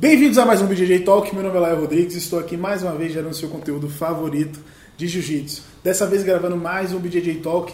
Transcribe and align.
Bem-vindos 0.00 0.38
a 0.38 0.46
mais 0.46 0.62
um 0.62 0.66
BJJ 0.66 1.00
Talk, 1.00 1.34
meu 1.34 1.44
nome 1.44 1.58
é 1.58 1.60
Laio 1.60 1.80
Rodrigues 1.80 2.16
estou 2.16 2.38
aqui 2.38 2.56
mais 2.56 2.82
uma 2.82 2.92
vez 2.92 3.12
gerando 3.12 3.34
seu 3.34 3.50
conteúdo 3.50 3.86
favorito 3.86 4.58
de 4.96 5.06
Jiu-Jitsu. 5.06 5.62
Dessa 5.84 6.06
vez 6.06 6.22
gravando 6.22 6.56
mais 6.56 6.94
um 6.94 6.98
BJJ 6.98 7.34
Talk. 7.42 7.70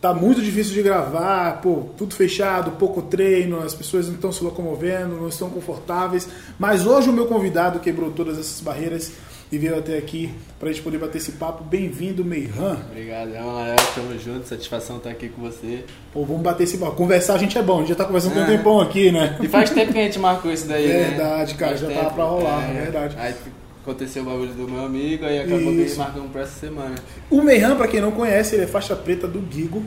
Tá 0.00 0.12
muito 0.12 0.42
difícil 0.42 0.74
de 0.74 0.82
gravar, 0.82 1.60
pô, 1.60 1.84
tudo 1.96 2.16
fechado, 2.16 2.72
pouco 2.72 3.02
treino, 3.02 3.60
as 3.60 3.74
pessoas 3.74 4.08
não 4.08 4.16
estão 4.16 4.32
se 4.32 4.42
locomovendo, 4.42 5.20
não 5.20 5.28
estão 5.28 5.48
confortáveis. 5.50 6.28
Mas 6.58 6.84
hoje 6.84 7.10
o 7.10 7.12
meu 7.12 7.26
convidado 7.26 7.78
quebrou 7.78 8.10
todas 8.10 8.40
essas 8.40 8.60
barreiras 8.60 9.12
e 9.50 9.56
veio 9.58 9.78
até 9.78 9.96
aqui 9.96 10.30
para 10.58 10.68
a 10.68 10.72
gente 10.72 10.82
poder 10.82 10.98
bater 10.98 11.18
esse 11.18 11.32
papo. 11.32 11.64
Bem-vindo, 11.64 12.24
Meiran. 12.24 12.76
Obrigado, 12.90 13.34
é 13.34 13.40
uma 13.40 13.74
tamo 13.94 14.18
junto, 14.18 14.46
satisfação 14.46 14.98
estar 14.98 15.10
aqui 15.10 15.28
com 15.28 15.40
você. 15.42 15.84
Pô, 16.12 16.24
vamos 16.24 16.42
bater 16.42 16.64
esse 16.64 16.76
papo. 16.78 16.92
Conversar 16.96 17.34
a 17.34 17.38
gente 17.38 17.56
é 17.56 17.62
bom, 17.62 17.76
a 17.76 17.80
gente 17.80 17.88
já 17.90 17.94
tá 17.94 18.04
conversando 18.04 18.34
tem 18.34 18.42
um 18.42 18.46
tempão 18.46 18.80
aqui, 18.80 19.10
né? 19.10 19.38
E 19.42 19.48
faz 19.48 19.70
tempo 19.70 19.92
que 19.92 19.98
a 19.98 20.02
gente 20.04 20.18
marcou 20.18 20.52
isso 20.52 20.66
daí, 20.66 20.86
né? 20.86 21.04
Verdade, 21.10 21.54
cara, 21.54 21.70
Faz 21.70 21.80
já 21.80 21.86
tempo. 21.88 22.00
tava 22.00 22.14
pra 22.14 22.24
rolar, 22.24 22.70
É. 22.70 22.80
verdade. 22.82 23.16
Aí 23.18 23.34
aconteceu 23.82 24.22
o 24.22 24.26
bagulho 24.26 24.52
do 24.52 24.68
meu 24.68 24.84
amigo, 24.84 25.24
aí 25.24 25.38
acabou 25.38 25.58
que 25.58 25.64
ele 25.68 25.82
Isso. 25.84 25.98
marcou 25.98 26.22
pra 26.24 26.42
essa 26.42 26.58
semana. 26.60 26.94
O 27.30 27.40
Meiran, 27.40 27.74
para 27.76 27.88
quem 27.88 28.00
não 28.00 28.10
conhece, 28.10 28.54
ele 28.54 28.64
é 28.64 28.66
faixa 28.66 28.94
preta 28.94 29.26
do 29.26 29.42
Gigo. 29.50 29.82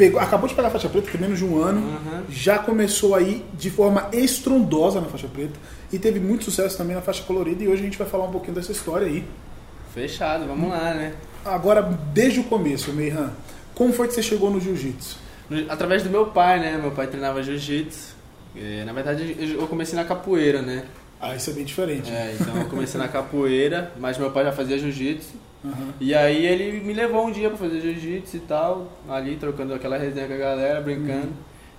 Pegou, 0.00 0.18
acabou 0.18 0.48
de 0.48 0.54
pegar 0.54 0.68
a 0.68 0.70
faixa 0.70 0.88
preta, 0.88 1.10
tem 1.10 1.20
menos 1.20 1.38
de 1.38 1.44
um 1.44 1.62
ano. 1.62 1.82
Uhum. 1.82 2.22
Já 2.30 2.58
começou 2.58 3.14
aí 3.14 3.44
de 3.52 3.68
forma 3.68 4.08
estrondosa 4.14 4.98
na 4.98 5.08
faixa 5.08 5.28
preta. 5.28 5.52
E 5.92 5.98
teve 5.98 6.18
muito 6.18 6.44
sucesso 6.44 6.78
também 6.78 6.96
na 6.96 7.02
faixa 7.02 7.22
colorida. 7.22 7.62
E 7.62 7.68
hoje 7.68 7.82
a 7.82 7.84
gente 7.84 7.98
vai 7.98 8.08
falar 8.08 8.24
um 8.24 8.30
pouquinho 8.30 8.54
dessa 8.54 8.72
história 8.72 9.06
aí. 9.06 9.22
Fechado, 9.92 10.46
vamos 10.46 10.70
lá, 10.70 10.94
né? 10.94 11.12
Agora, 11.44 11.82
desde 12.14 12.40
o 12.40 12.44
começo, 12.44 12.90
Meiran, 12.94 13.28
como 13.74 13.92
foi 13.92 14.08
que 14.08 14.14
você 14.14 14.22
chegou 14.22 14.50
no 14.50 14.58
jiu-jitsu? 14.58 15.18
Através 15.68 16.02
do 16.02 16.08
meu 16.08 16.28
pai, 16.28 16.58
né? 16.60 16.78
Meu 16.80 16.92
pai 16.92 17.06
treinava 17.06 17.42
jiu-jitsu. 17.42 18.14
É, 18.56 18.84
Na 18.86 18.94
verdade, 18.94 19.36
eu 19.38 19.66
comecei 19.66 19.96
na 19.96 20.04
capoeira, 20.06 20.62
né? 20.62 20.84
Ah, 21.20 21.36
isso 21.36 21.50
é 21.50 21.52
bem 21.52 21.64
diferente. 21.64 22.10
É, 22.10 22.34
então 22.38 22.56
eu 22.56 22.68
comecei 22.68 22.98
na 22.98 23.08
capoeira, 23.08 23.92
mas 23.98 24.16
meu 24.16 24.30
pai 24.30 24.44
já 24.44 24.52
fazia 24.52 24.78
jiu-jitsu. 24.78 25.34
Aham. 25.64 25.92
E 26.00 26.14
aí 26.14 26.46
ele 26.46 26.80
me 26.80 26.94
levou 26.94 27.26
um 27.26 27.30
dia 27.30 27.48
pra 27.50 27.58
fazer 27.58 27.80
jiu-jitsu 27.80 28.36
e 28.36 28.40
tal, 28.40 28.90
ali 29.08 29.36
trocando 29.36 29.74
aquela 29.74 29.98
resenha 29.98 30.26
com 30.26 30.32
a 30.32 30.38
galera, 30.38 30.80
brincando. 30.80 31.26
Uhum. 31.26 31.32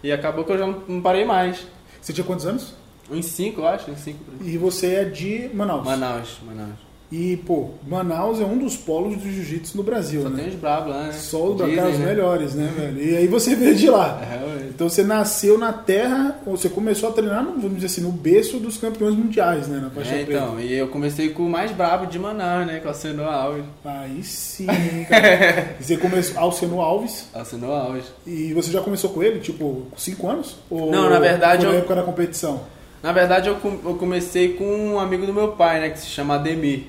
E 0.03 0.11
acabou 0.11 0.43
que 0.43 0.51
eu 0.51 0.57
já 0.57 0.67
não, 0.67 0.83
não 0.87 1.01
parei 1.01 1.25
mais. 1.25 1.65
Você 1.99 2.13
tinha 2.13 2.25
quantos 2.25 2.45
anos? 2.45 2.75
Uns 3.09 3.25
5, 3.25 3.61
eu 3.61 3.67
acho, 3.67 3.91
uns 3.91 3.99
5 3.99 4.19
E 4.41 4.57
você 4.57 4.95
é 4.95 5.05
de 5.05 5.49
Manaus. 5.53 5.83
Manaus, 5.83 6.39
Manaus. 6.45 6.90
E, 7.11 7.35
pô, 7.45 7.71
Manaus 7.85 8.39
é 8.39 8.45
um 8.45 8.57
dos 8.57 8.77
polos 8.77 9.17
do 9.17 9.29
jiu-jitsu 9.29 9.75
no 9.75 9.83
Brasil, 9.83 10.21
Só 10.23 10.29
né? 10.29 10.43
tem 10.43 10.49
os 10.53 10.55
bravos 10.55 10.89
lá, 10.95 11.03
né? 11.07 11.11
Só 11.11 11.37
o 11.47 11.55
os 11.55 11.59
né? 11.61 12.05
melhores, 12.05 12.55
né, 12.55 12.71
velho? 12.73 13.03
E 13.03 13.17
aí 13.17 13.27
você 13.27 13.53
veio 13.53 13.75
de 13.75 13.89
lá. 13.89 14.21
É. 14.23 14.67
Então 14.69 14.87
você 14.87 15.03
nasceu 15.03 15.57
na 15.57 15.73
terra, 15.73 16.39
ou 16.45 16.55
você 16.55 16.69
começou 16.69 17.09
a 17.09 17.11
treinar, 17.11 17.43
no- 17.43 17.55
vamos 17.59 17.73
dizer 17.75 17.87
assim, 17.87 17.99
no 18.01 18.13
berço 18.13 18.57
dos 18.59 18.77
campeões 18.77 19.13
mundiais, 19.13 19.67
né? 19.67 19.79
Na 19.81 19.89
faixa 19.89 20.15
É, 20.15 20.23
preta. 20.23 20.41
então, 20.45 20.59
e 20.61 20.71
eu 20.73 20.87
comecei 20.87 21.29
com 21.31 21.43
o 21.45 21.49
mais 21.49 21.71
brabo 21.71 22.05
de 22.05 22.17
Manaus, 22.17 22.65
né? 22.65 22.79
Com 22.79 22.87
a 22.87 22.91
Alcino 22.91 23.23
Alves. 23.25 23.65
Aí 23.83 24.23
sim, 24.23 24.67
cara. 25.09 25.75
E 25.79 25.83
você 25.83 25.97
começou 25.97 26.39
Alceno 26.39 26.79
Alves 26.79 27.27
Alcino 27.33 27.71
Alves. 27.73 28.05
e 28.25 28.53
você 28.53 28.71
já 28.71 28.79
começou 28.79 29.09
com 29.09 29.21
ele, 29.21 29.39
tipo, 29.41 29.85
com 29.91 29.97
5 29.97 30.29
anos? 30.29 30.55
Ou 30.69 30.89
Não, 30.89 31.09
na 31.09 31.19
verdade, 31.19 31.65
na 31.65 31.73
eu- 31.73 31.79
época 31.79 31.95
da 31.95 32.03
competição. 32.03 32.61
Na 33.03 33.11
verdade, 33.11 33.49
eu 33.49 33.55
comecei 33.99 34.53
com 34.53 34.63
um 34.63 34.97
amigo 34.99 35.25
do 35.25 35.33
meu 35.33 35.49
pai, 35.49 35.81
né? 35.81 35.89
Que 35.89 35.99
se 35.99 36.05
chama 36.05 36.35
Ademir. 36.35 36.83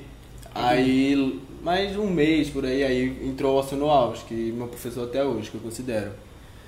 Aí, 0.55 1.41
mais 1.62 1.97
um 1.97 2.06
mês 2.06 2.50
por 2.50 2.64
aí, 2.64 2.84
aí 2.84 3.28
entrou 3.28 3.55
o 3.55 3.58
Alcino 3.58 3.89
Alves, 3.89 4.22
que 4.22 4.50
é 4.50 4.53
meu 4.53 4.67
professor 4.69 5.05
até 5.05 5.25
hoje, 5.25 5.50
que 5.50 5.56
eu 5.56 5.61
considero. 5.61 6.11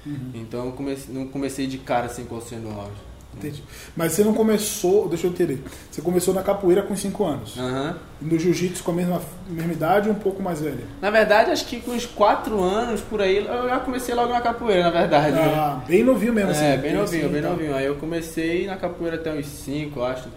Uhum. 0.06 0.30
Então 0.34 0.66
eu 0.66 0.72
comecei, 0.72 1.14
não 1.14 1.27
comecei 1.27 1.66
de 1.66 1.78
cara 1.78 2.06
assim 2.06 2.24
com 2.24 2.34
o 2.34 2.38
Alcino 2.38 2.70
Alves. 2.70 2.98
Entendi. 3.36 3.64
Mas 3.96 4.12
você 4.12 4.22
não 4.22 4.32
começou, 4.32 5.08
deixa 5.08 5.27
eu 5.27 5.30
entender, 5.30 5.58
você 5.90 6.00
começou 6.00 6.32
na 6.32 6.42
capoeira 6.42 6.82
com 6.82 6.94
5 6.94 7.24
anos. 7.24 7.58
Aham. 7.58 7.96
No 8.22 8.38
jiu-jitsu 8.38 8.84
com 8.84 8.92
a 8.92 8.94
mesma, 8.94 9.20
mesma 9.48 9.72
idade 9.72 10.08
ou 10.08 10.14
um 10.14 10.18
pouco 10.18 10.40
mais 10.40 10.60
velha? 10.60 10.84
Na 11.02 11.10
verdade, 11.10 11.50
acho 11.50 11.66
que 11.66 11.80
com 11.80 11.90
uns 11.90 12.06
4 12.06 12.62
anos 12.62 13.00
por 13.00 13.20
aí, 13.20 13.39
eu 13.39 13.68
já 13.68 13.80
comecei 13.80 14.14
logo 14.14 14.33
na 14.33 14.40
capoeira, 14.40 14.84
na 14.84 14.90
verdade. 14.90 15.33
né? 15.33 15.52
Ah, 15.52 15.83
bem 15.86 16.05
novinho 16.05 16.33
mesmo, 16.33 16.52
assim. 16.52 16.64
É, 16.64 16.77
bem 16.77 16.95
novinho, 16.95 17.24
assim, 17.24 17.33
bem 17.33 17.42
tá. 17.42 17.48
novinho. 17.51 17.74
Aí 17.74 17.86
eu 17.86 17.96
comecei 17.96 18.66
na 18.66 18.77
capoeira 18.77 19.16
até 19.16 19.33
uns 19.33 19.46
5, 19.46 20.01
acho. 20.02 20.28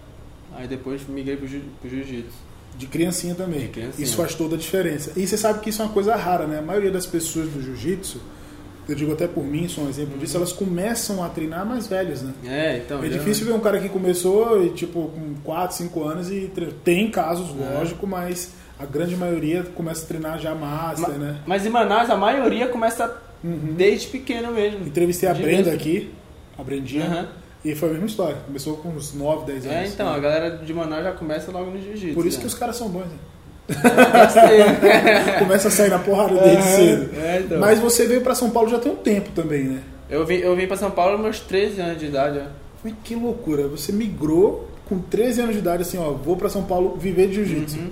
Aí 0.56 0.66
depois 0.66 1.06
migrei 1.06 1.36
pro 1.36 1.46
jiu-jitsu. 1.46 2.47
De 2.78 2.86
criancinha 2.86 3.34
também. 3.34 3.60
De 3.60 3.68
criancinha. 3.68 4.04
Isso 4.04 4.16
faz 4.16 4.34
toda 4.34 4.54
a 4.54 4.58
diferença. 4.58 5.12
E 5.16 5.26
você 5.26 5.36
sabe 5.36 5.58
que 5.60 5.70
isso 5.70 5.82
é 5.82 5.84
uma 5.84 5.92
coisa 5.92 6.14
rara, 6.16 6.46
né? 6.46 6.58
A 6.60 6.62
maioria 6.62 6.90
das 6.92 7.04
pessoas 7.06 7.48
do 7.48 7.60
jiu-jitsu, 7.60 8.20
eu 8.88 8.94
digo 8.94 9.12
até 9.12 9.26
por 9.26 9.44
mim, 9.44 9.68
sou 9.68 9.84
um 9.84 9.88
exemplo 9.88 10.16
disso, 10.16 10.36
elas 10.36 10.52
começam 10.52 11.22
a 11.22 11.28
treinar 11.28 11.66
mais 11.66 11.86
velhas, 11.88 12.22
né? 12.22 12.32
É, 12.46 12.76
então. 12.78 13.02
É 13.04 13.08
difícil 13.08 13.44
ver 13.46 13.52
um 13.52 13.60
cara 13.60 13.80
que 13.80 13.88
começou 13.88 14.64
e, 14.64 14.70
tipo, 14.70 15.08
com 15.08 15.34
4, 15.42 15.76
5 15.76 16.04
anos 16.04 16.30
e 16.30 16.50
tre- 16.54 16.72
tem 16.84 17.10
casos, 17.10 17.48
É. 17.60 17.74
lógico, 17.78 18.06
mas 18.06 18.52
a 18.78 18.86
grande 18.86 19.16
maioria 19.16 19.64
começa 19.74 20.04
a 20.04 20.06
treinar 20.08 20.38
já 20.38 20.54
master, 20.54 21.10
Ma- 21.10 21.18
né? 21.18 21.36
Mas 21.44 21.66
em 21.66 21.68
Manaus 21.70 22.08
a 22.08 22.16
maioria 22.16 22.68
começa 22.68 23.12
Uhum. 23.42 23.74
desde 23.76 24.06
pequeno 24.06 24.52
mesmo. 24.52 24.86
Entrevistei 24.86 25.28
a 25.28 25.32
De 25.32 25.42
Brenda 25.42 25.70
início. 25.70 25.74
aqui, 25.74 26.10
a 26.56 26.62
Brendinha, 26.62 27.04
Aham. 27.04 27.28
E 27.64 27.74
foi 27.74 27.88
a 27.88 27.92
mesma 27.92 28.06
história. 28.06 28.36
Começou 28.46 28.76
com 28.76 28.90
uns 28.90 29.14
9, 29.14 29.46
10 29.46 29.66
anos. 29.66 29.76
É, 29.76 29.86
então, 29.86 30.08
a 30.08 30.14
né? 30.14 30.20
galera 30.20 30.50
de 30.58 30.72
Manaus 30.72 31.04
já 31.04 31.12
começa 31.12 31.50
logo 31.50 31.70
no 31.70 31.80
jiu-jitsu. 31.80 32.14
Por 32.14 32.26
isso 32.26 32.36
né? 32.38 32.42
que 32.42 32.46
os 32.46 32.54
caras 32.54 32.76
são 32.76 32.88
bons, 32.88 33.06
né? 33.06 33.18
Começa 35.38 35.68
a 35.68 35.70
sair 35.70 35.90
na 35.90 35.98
porrada 35.98 36.40
desde 36.40 36.62
cedo. 36.62 37.10
É, 37.20 37.40
então. 37.40 37.58
Mas 37.58 37.78
você 37.78 38.06
veio 38.06 38.22
pra 38.22 38.34
São 38.34 38.50
Paulo 38.50 38.70
já 38.70 38.78
tem 38.78 38.92
um 38.92 38.96
tempo 38.96 39.30
também, 39.34 39.64
né? 39.64 39.82
Eu 40.08 40.24
vim, 40.24 40.36
eu 40.36 40.56
vim 40.56 40.66
pra 40.66 40.76
São 40.76 40.90
Paulo 40.90 41.18
meus 41.18 41.40
13 41.40 41.80
anos 41.80 41.98
de 41.98 42.06
idade. 42.06 42.38
ó. 42.38 42.90
Que 43.04 43.14
loucura. 43.14 43.68
Você 43.68 43.92
migrou 43.92 44.68
com 44.86 44.98
13 44.98 45.42
anos 45.42 45.54
de 45.54 45.60
idade, 45.60 45.82
assim, 45.82 45.98
ó, 45.98 46.12
vou 46.12 46.36
pra 46.36 46.48
São 46.48 46.64
Paulo 46.64 46.96
viver 46.96 47.28
de 47.28 47.34
jiu-jitsu. 47.34 47.78
Uhum. 47.78 47.90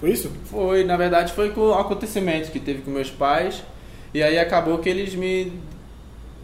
Foi 0.00 0.10
isso? 0.10 0.32
Foi, 0.46 0.82
na 0.82 0.96
verdade, 0.96 1.32
foi 1.32 1.50
com 1.50 1.60
o 1.60 1.74
acontecimento 1.74 2.50
que 2.50 2.58
teve 2.58 2.82
com 2.82 2.90
meus 2.90 3.10
pais. 3.10 3.62
E 4.12 4.20
aí 4.22 4.38
acabou 4.38 4.78
que 4.78 4.88
eles 4.88 5.14
me. 5.14 5.52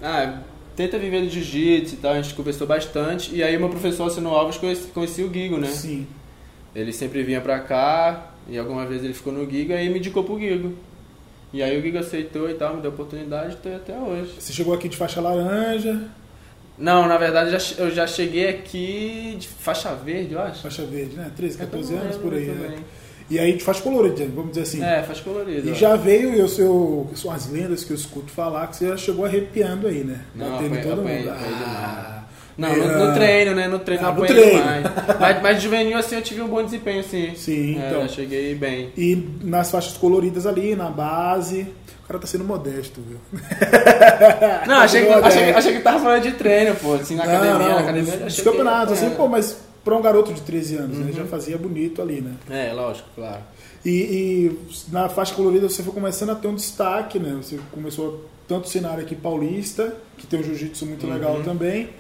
Ah, 0.01 0.39
tenta 0.79 0.97
viver 0.97 1.27
de 1.27 1.29
jiu-jitsu 1.43 1.95
e 1.95 1.99
tal, 1.99 2.13
a 2.13 2.23
gente 2.23 2.35
conversou 2.35 2.65
bastante. 2.65 3.35
E 3.35 3.43
aí 3.43 3.59
meu 3.59 3.69
professor 3.69 4.05
Alcino 4.05 4.29
Alves 4.31 4.59
conheci, 4.59 4.87
conhecia 4.95 5.27
o 5.27 5.29
Guigo, 5.29 5.59
né? 5.59 5.67
Sim. 5.67 6.07
Ele 6.73 6.93
sempre 6.93 7.25
vinha 7.25 7.41
pra 7.41 7.59
cá, 7.59 8.31
e 8.49 8.57
alguma 8.57 8.87
vez 8.87 9.03
ele 9.03 9.13
ficou 9.13 9.33
no 9.33 9.51
Giga 9.51 9.83
e 9.83 9.89
me 9.91 9.99
indicou 9.99 10.23
pro 10.23 10.39
Gigo. 10.39 10.73
E 11.53 11.63
aí 11.65 11.77
o 11.77 11.83
Giga 11.83 11.99
aceitou 11.99 12.49
e 12.49 12.55
tal, 12.55 12.77
me 12.77 12.81
deu 12.83 12.93
oportunidade 12.93 13.55
e 13.55 13.57
tô 13.57 13.69
aí 13.69 13.75
até 13.75 13.99
hoje. 13.99 14.35
Você 14.39 14.53
chegou 14.53 14.73
aqui 14.73 14.89
de 14.89 14.97
faixa 14.97 15.21
laranja, 15.21 16.01
Não, 16.79 17.09
na 17.09 17.19
verdade 17.19 17.57
eu 17.77 17.91
já 17.91 18.07
cheguei 18.07 18.49
aqui 18.49 19.35
de 19.37 19.49
faixa 19.49 19.93
verde, 19.97 20.35
eu 20.35 20.41
acho. 20.41 20.63
faixa 20.63 20.85
verde, 20.87 21.17
né? 21.17 21.33
13, 21.37 21.55
Eu 21.59 21.67
14 21.67 21.93
não 21.93 22.03
anos 22.03 22.17
por 22.19 22.33
aí, 22.33 22.47
muito 22.47 22.61
né? 22.61 22.79
E 23.31 23.39
aí 23.39 23.53
de 23.57 23.63
faixa 23.63 23.83
colorida, 23.83 24.25
vamos 24.35 24.51
dizer 24.53 24.63
assim. 24.63 24.83
É, 24.83 25.03
faixa 25.03 25.23
colorida. 25.23 25.69
E 25.69 25.73
ó. 25.73 25.75
já 25.75 25.97
veio, 25.97 26.33
eu, 26.35 26.47
eu, 26.59 27.11
são 27.15 27.31
as 27.31 27.49
lendas 27.51 27.85
que 27.85 27.91
eu 27.93 27.97
escuto 27.97 28.31
falar, 28.33 28.67
que 28.69 28.77
você 28.77 28.89
já 28.89 28.97
chegou 28.97 29.25
arrepiando 29.27 29.87
aí, 29.87 30.03
né? 30.05 30.21
Não, 30.35 30.51
Batendo 30.51 30.67
apanhei- 30.67 30.85
todo 30.85 31.01
apanhei- 31.01 31.19
mundo. 31.21 31.31
apanhei 31.31 31.55
Ah, 31.55 32.23
Não, 32.57 32.77
no, 32.77 33.07
no 33.07 33.15
treino, 33.15 33.55
né? 33.55 33.69
No 33.69 33.79
treino 33.81 34.03
Ah, 34.07 34.13
não 34.13 34.23
apanhei 34.25 34.51
demais. 34.57 34.85
Mas, 35.21 35.43
mas 35.43 35.57
de 35.59 35.63
juvenil 35.63 35.99
assim 35.99 36.17
eu 36.17 36.23
tive 36.23 36.41
um 36.43 36.49
bom 36.49 36.65
desempenho, 36.65 37.05
sim. 37.05 37.33
Sim, 37.37 37.79
É, 37.81 37.89
então. 37.89 38.03
eu 38.03 38.09
cheguei 38.09 38.55
bem. 38.55 38.93
E 38.97 39.29
nas 39.45 39.71
faixas 39.71 39.97
coloridas 39.99 40.47
ali, 40.47 40.75
na 40.75 40.89
base. 40.89 41.67
O 42.05 42.09
cara 42.09 42.21
tá 42.21 42.27
sendo 42.27 42.45
modesto, 42.45 43.03
viu? 43.07 43.19
Não, 44.67 44.77
achei 44.77 45.03
que, 45.05 45.09
Tá 45.13 45.27
achei, 45.27 45.51
achei 45.51 45.73
que 45.75 45.81
tava 45.81 46.01
falando 46.01 46.23
de 46.23 46.33
treino, 46.33 46.75
pô. 46.77 46.95
Assim, 46.95 47.15
na 47.15 47.25
academia, 47.25 47.53
não, 47.53 47.59
não, 47.59 47.69
na 47.75 47.81
academia. 47.81 48.31
cheguei 48.31 48.45
campeonatos, 48.45 48.95
assim, 48.95 49.11
pô, 49.11 49.29
mas 49.29 49.59
pra 49.85 49.97
um 49.97 50.03
garoto 50.03 50.33
de 50.33 50.41
13 50.43 50.77
anos, 50.77 50.99
Uhum. 50.99 51.05
né? 51.05 51.13
Já 51.13 51.25
fazia 51.25 51.57
bonito 51.59 52.03
ali, 52.03 52.21
né? 52.21 52.35
É, 52.51 52.73
lógico, 52.73 53.09
claro. 53.15 53.43
E, 53.85 53.91
e 53.91 54.59
na 54.91 55.09
faixa 55.09 55.35
colorida 55.35 55.69
você 55.69 55.83
foi 55.83 55.93
começando 55.93 56.31
a 56.31 56.35
ter 56.35 56.49
um 56.49 56.55
destaque, 56.55 57.19
né? 57.19 57.39
Você 57.43 57.59
começou 57.73 58.25
tanto 58.47 58.65
o 58.65 58.69
cenário 58.69 59.03
aqui 59.03 59.15
paulista, 59.15 59.95
que 60.17 60.27
tem 60.27 60.41
um 60.41 60.43
jiu-jitsu 60.43 60.85
muito 60.87 61.07
Uhum. 61.07 61.13
legal 61.13 61.43
também, 61.43 61.91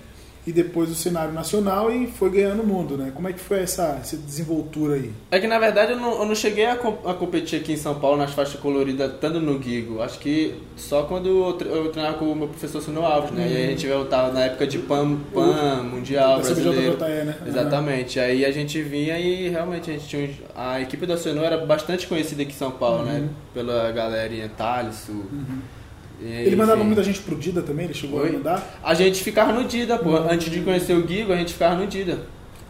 e 0.48 0.52
depois 0.52 0.90
o 0.90 0.94
cenário 0.94 1.32
nacional 1.34 1.92
e 1.92 2.06
foi 2.06 2.30
ganhando 2.30 2.62
o 2.62 2.66
mundo, 2.66 2.96
né? 2.96 3.12
Como 3.14 3.28
é 3.28 3.32
que 3.34 3.38
foi 3.40 3.58
essa, 3.60 3.98
essa 4.00 4.16
desenvoltura 4.16 4.94
aí? 4.94 5.10
É 5.30 5.38
que 5.38 5.46
na 5.46 5.58
verdade 5.58 5.92
eu 5.92 5.98
não, 5.98 6.20
eu 6.20 6.24
não 6.26 6.34
cheguei 6.34 6.64
a, 6.64 6.72
a 6.72 7.14
competir 7.14 7.60
aqui 7.60 7.72
em 7.72 7.76
São 7.76 7.96
Paulo 8.00 8.16
nas 8.16 8.32
faixas 8.32 8.58
coloridas, 8.58 9.12
estando 9.12 9.40
no 9.40 9.62
Gigo. 9.62 10.00
Acho 10.00 10.18
que 10.18 10.54
só 10.76 11.02
quando 11.02 11.28
eu, 11.28 11.52
tre- 11.52 11.68
eu 11.68 11.90
treinava 11.92 12.16
com 12.16 12.32
o 12.32 12.34
meu 12.34 12.48
professor 12.48 12.80
Sino 12.80 13.04
Alves, 13.04 13.30
né? 13.32 13.46
E 13.50 13.56
aí 13.56 13.64
a 13.66 13.70
gente 13.70 13.86
lutava 13.86 14.32
na 14.32 14.40
época 14.44 14.66
de 14.66 14.78
PAN, 14.78 15.16
PAN 15.34 15.82
Mundial 15.82 16.40
brasileiro. 16.40 16.96
CBJJE, 16.96 17.24
né? 17.26 17.36
Exatamente. 17.46 18.18
Aí 18.20 18.44
a 18.44 18.50
gente 18.50 18.80
vinha 18.80 19.18
e 19.18 19.48
realmente 19.50 19.90
a 19.90 19.92
gente 19.94 20.08
tinha. 20.08 20.30
A 20.56 20.80
equipe 20.80 21.04
da 21.04 21.14
Oceano 21.14 21.42
era 21.44 21.58
bastante 21.58 22.06
conhecida 22.06 22.42
aqui 22.42 22.52
em 22.52 22.54
São 22.54 22.70
Paulo, 22.70 23.04
né? 23.04 23.28
Pela 23.52 23.92
galerinha 23.92 24.48
Thalesso. 24.56 25.12
E, 25.12 25.77
Ele 26.20 26.56
mandava 26.56 26.82
muita 26.82 27.02
gente 27.02 27.20
pro 27.20 27.36
Dida 27.36 27.62
também, 27.62 27.84
ele 27.84 27.94
chegou 27.94 28.20
Oi? 28.20 28.30
a 28.30 28.32
mandar. 28.32 28.80
A 28.82 28.92
gente 28.94 29.22
ficava 29.22 29.52
no 29.52 29.64
Dida, 29.64 29.96
pô. 29.98 30.16
Antes 30.16 30.50
de 30.50 30.60
conhecer 30.62 30.92
o 30.94 31.06
Gigo, 31.06 31.32
a 31.32 31.36
gente 31.36 31.52
ficava 31.52 31.76
no 31.76 31.86
Dida. 31.86 32.18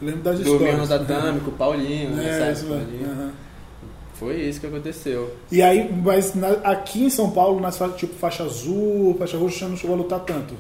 Lembro 0.02 0.20
das 0.20 0.38
Dormindo 0.40 0.64
histórias. 0.82 0.88
no 1.00 1.06
tatame 1.06 1.40
com 1.40 1.50
o 1.50 1.54
Paulinho, 1.54 2.20
É, 2.20 2.52
isso 2.52 2.66
ali. 2.72 3.04
Aham. 3.04 3.30
Foi 4.14 4.34
isso 4.36 4.60
que 4.60 4.66
aconteceu. 4.66 5.32
E 5.50 5.62
aí, 5.62 5.90
mas 6.04 6.34
na- 6.34 6.48
aqui 6.64 7.04
em 7.04 7.10
São 7.10 7.30
Paulo, 7.30 7.60
nas 7.60 7.78
tipo 7.96 8.14
faixa 8.14 8.42
azul, 8.42 9.14
faixa 9.18 9.36
roxa, 9.38 9.60
você 9.60 9.64
não 9.66 9.76
chegou 9.76 9.94
a 9.94 9.98
lutar 9.98 10.20
tanto. 10.20 10.54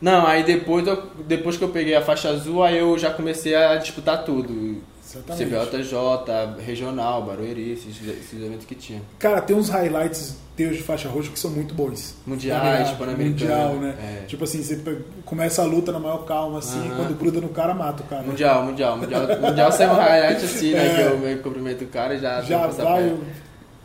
Não, 0.00 0.26
aí 0.26 0.42
depois, 0.42 0.86
eu- 0.86 1.02
depois 1.26 1.56
que 1.56 1.62
eu 1.64 1.68
peguei 1.68 1.94
a 1.94 2.02
faixa 2.02 2.28
azul, 2.28 2.62
aí 2.62 2.76
eu 2.78 2.98
já 2.98 3.10
comecei 3.10 3.54
a 3.54 3.76
disputar 3.76 4.24
tudo. 4.24 4.82
Exatamente. 5.08 5.44
CBJJ, 5.44 6.60
regional, 6.66 7.22
Barueri, 7.22 7.70
esses, 7.72 7.96
esses 8.08 8.34
eventos 8.42 8.66
que 8.66 8.74
tinha. 8.74 9.00
Cara, 9.18 9.40
tem 9.40 9.54
uns 9.56 9.68
highlights 9.68 10.36
teus 10.56 10.76
de 10.76 10.82
faixa 10.82 11.08
roxa 11.08 11.30
que 11.30 11.38
são 11.38 11.50
muito 11.50 11.74
bons. 11.74 12.14
Mundiais, 12.26 12.88
ligado? 12.90 12.98
Pan-Americano, 12.98 13.74
Mundial, 13.74 13.74
né? 13.80 13.94
é. 14.22 14.26
Tipo 14.26 14.44
assim, 14.44 14.62
você 14.62 14.80
começa 15.24 15.62
a 15.62 15.64
luta 15.64 15.90
na 15.92 15.98
maior 15.98 16.24
calma, 16.24 16.58
assim, 16.60 16.78
Aham. 16.86 16.96
quando 16.96 17.18
gruda 17.18 17.40
no 17.40 17.48
cara, 17.48 17.74
mata 17.74 18.02
o 18.02 18.06
cara. 18.06 18.22
Mundial, 18.22 18.62
mundial, 18.64 18.96
mundial. 18.96 19.22
Mundial 19.40 19.72
sai 19.72 19.88
um 19.88 19.94
highlight 19.94 20.44
assim, 20.44 20.72
né? 20.72 20.86
É. 20.86 20.94
Que 20.94 21.00
eu 21.12 21.18
meio 21.18 21.36
que 21.38 21.42
cumprimento 21.42 21.84
o 21.84 21.88
cara 21.88 22.14
e 22.14 22.18
já. 22.18 22.40
Já 22.42 22.66
vai. 22.68 23.02
o- 23.08 23.20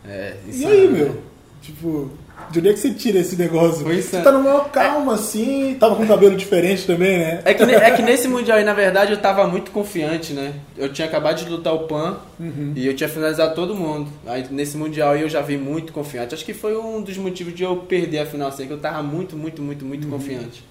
É, 0.06 0.36
E 0.46 0.64
aí, 0.64 0.88
né? 0.88 0.98
meu? 0.98 1.22
Tipo, 1.60 2.10
de 2.50 2.58
onde 2.58 2.68
é 2.68 2.72
que 2.72 2.78
você 2.78 2.90
tira 2.94 3.18
esse 3.18 3.36
negócio? 3.36 3.84
Foi 3.84 3.94
Você 3.96 4.08
insano. 4.18 4.24
tá 4.24 4.32
numa 4.32 4.44
maior 4.44 4.70
calma, 4.70 5.14
assim, 5.14 5.76
tava 5.78 5.96
com 5.96 6.06
cabelo 6.06 6.36
diferente 6.36 6.86
também, 6.86 7.18
né? 7.18 7.42
É 7.44 7.54
que, 7.54 7.62
é 7.62 7.90
que 7.92 8.02
nesse 8.02 8.26
Mundial 8.28 8.58
aí, 8.58 8.64
na 8.64 8.72
verdade, 8.74 9.12
eu 9.12 9.18
tava 9.18 9.46
muito 9.46 9.70
confiante, 9.70 10.32
né? 10.32 10.54
Eu 10.76 10.92
tinha 10.92 11.06
acabado 11.06 11.42
de 11.44 11.48
lutar 11.50 11.74
o 11.74 11.80
PAN 11.86 12.18
Uhum. 12.38 12.72
e 12.74 12.86
eu 12.86 12.94
tinha 12.96 13.08
finalizado 13.08 13.54
todo 13.54 13.74
mundo. 13.74 14.08
Aí 14.26 14.46
nesse 14.50 14.76
Mundial 14.76 15.12
aí 15.12 15.22
eu 15.22 15.28
já 15.28 15.40
vim 15.42 15.56
muito 15.58 15.92
confiante. 15.92 16.34
Acho 16.34 16.44
que 16.44 16.54
foi 16.54 16.76
um 16.76 17.02
dos 17.02 17.16
motivos 17.18 17.54
de 17.54 17.62
eu 17.62 17.76
perder 17.76 18.20
a 18.20 18.26
final, 18.26 18.48
assim, 18.48 18.66
que 18.66 18.72
eu 18.72 18.78
tava 18.78 19.02
muito, 19.02 19.36
muito, 19.36 19.60
muito, 19.62 19.84
muito 19.84 20.04
Uhum. 20.04 20.10
confiante. 20.12 20.64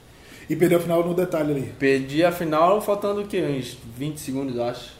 E 0.49 0.55
perdeu 0.55 0.79
a 0.79 0.81
final 0.81 1.05
no 1.05 1.13
detalhe 1.13 1.51
ali. 1.51 1.73
Perdi 1.77 2.23
a 2.25 2.31
final 2.31 2.81
faltando 2.81 3.21
o 3.21 3.27
quê? 3.27 3.39
Uns 3.41 3.77
20 3.97 4.17
segundos, 4.19 4.55
eu 4.55 4.63
acho. 4.63 4.97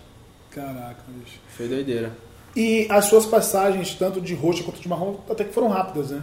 Caraca, 0.52 0.98
bicho. 1.08 1.40
Foi 1.58 1.68
doideira. 1.68 2.12
E 2.56 2.88
as 2.90 3.06
suas 3.06 3.26
passagens, 3.26 3.94
tanto 3.94 4.20
de 4.20 4.34
roxa 4.34 4.64
quanto 4.64 4.80
de 4.82 4.88
marrom, 4.90 5.16
até 5.30 5.44
que 5.44 5.54
foram 5.54 5.68
rápidas, 5.70 6.10
né? 6.12 6.22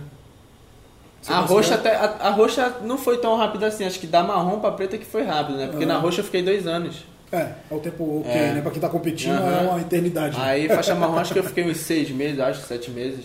A 1.28 1.40
roxa, 1.40 1.74
até, 1.74 1.94
a, 1.96 2.04
a 2.20 2.30
roxa 2.30 2.76
não 2.84 2.96
foi 2.98 3.18
tão 3.18 3.36
rápida 3.36 3.66
assim, 3.66 3.84
acho 3.84 3.98
que 3.98 4.06
da 4.06 4.22
marrom 4.22 4.60
pra 4.60 4.70
preta 4.72 4.96
que 4.98 5.04
foi 5.04 5.22
rápido, 5.24 5.56
né? 5.58 5.66
Porque 5.68 5.84
Ah. 5.84 5.88
na 5.88 5.98
roxa 5.98 6.20
eu 6.20 6.24
fiquei 6.24 6.42
dois 6.42 6.66
anos. 6.66 7.04
É, 7.32 7.36
é 7.70 7.74
o 7.74 7.78
tempo 7.80 8.20
ok, 8.20 8.30
É. 8.30 8.52
né? 8.52 8.60
Pra 8.60 8.70
quem 8.70 8.80
tá 8.80 8.88
competindo 8.88 9.32
Aham. 9.34 9.56
é 9.66 9.68
uma 9.70 9.80
eternidade. 9.80 10.38
né? 10.38 10.44
Aí 10.44 10.68
faixa 10.68 10.94
marrom 10.96 11.18
acho 11.18 11.32
que 11.32 11.38
eu 11.38 11.44
fiquei 11.44 11.64
uns 11.68 11.78
seis 11.78 12.10
meses, 12.10 12.38
acho, 12.38 12.60
sete 12.66 12.90
meses. 12.90 13.24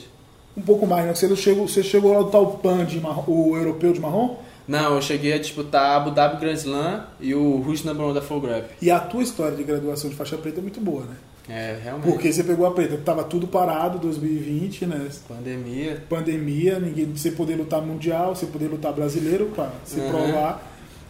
Um 0.57 0.62
pouco 0.62 0.86
mais, 0.88 1.06
né? 1.06 1.13
Você 1.15 1.33
chegou, 1.36 1.68
você 1.68 1.83
chegou 1.83 2.12
lá 2.13 2.19
do 2.24 2.30
tal 2.31 2.45
PAN 2.48 2.83
de 2.86 3.00
marrom, 3.00 3.24
o 3.27 3.56
europeu 3.56 3.94
de 3.94 4.00
marrom, 4.00 4.36
Não, 4.68 4.95
eu 4.95 5.01
cheguei 5.01 5.33
a 5.33 5.38
disputar 5.39 5.98
Abu 5.98 6.12
Dhabi 6.12 6.39
Grand 6.39 6.53
Slam 6.53 7.03
e 7.19 7.33
o 7.36 7.57
Rush 7.57 7.83
Number 7.83 8.06
One 8.06 8.13
da 8.15 8.21
Full 8.21 8.39
Grab. 8.42 8.63
e 8.81 8.89
a 8.92 9.00
tua 9.00 9.21
história 9.24 9.56
de 9.57 9.63
graduação 9.63 10.09
de 10.09 10.15
faixa 10.15 10.38
preta 10.38 10.59
é 10.59 10.62
muito 10.62 10.80
boa, 10.80 11.01
né? 11.01 11.15
É, 11.49 11.77
realmente. 11.83 12.05
Porque 12.07 12.31
você 12.31 12.43
pegou 12.43 12.65
a 12.65 12.71
preta, 12.71 12.97
tava 13.03 13.23
tudo 13.23 13.47
parado 13.47 13.97
2020, 13.99 14.85
né? 14.85 15.07
Pandemia. 15.27 16.03
Pandemia, 16.07 16.79
ninguém 16.79 17.05
você 17.05 17.31
poder 17.31 17.55
lutar 17.55 17.81
mundial, 17.81 18.35
você 18.35 18.45
poder 18.45 18.67
lutar 18.67 18.93
brasileiro 18.93 19.47
pra 19.53 19.69
se 19.83 19.99
Uhum. 19.99 20.09
provar. 20.09 20.63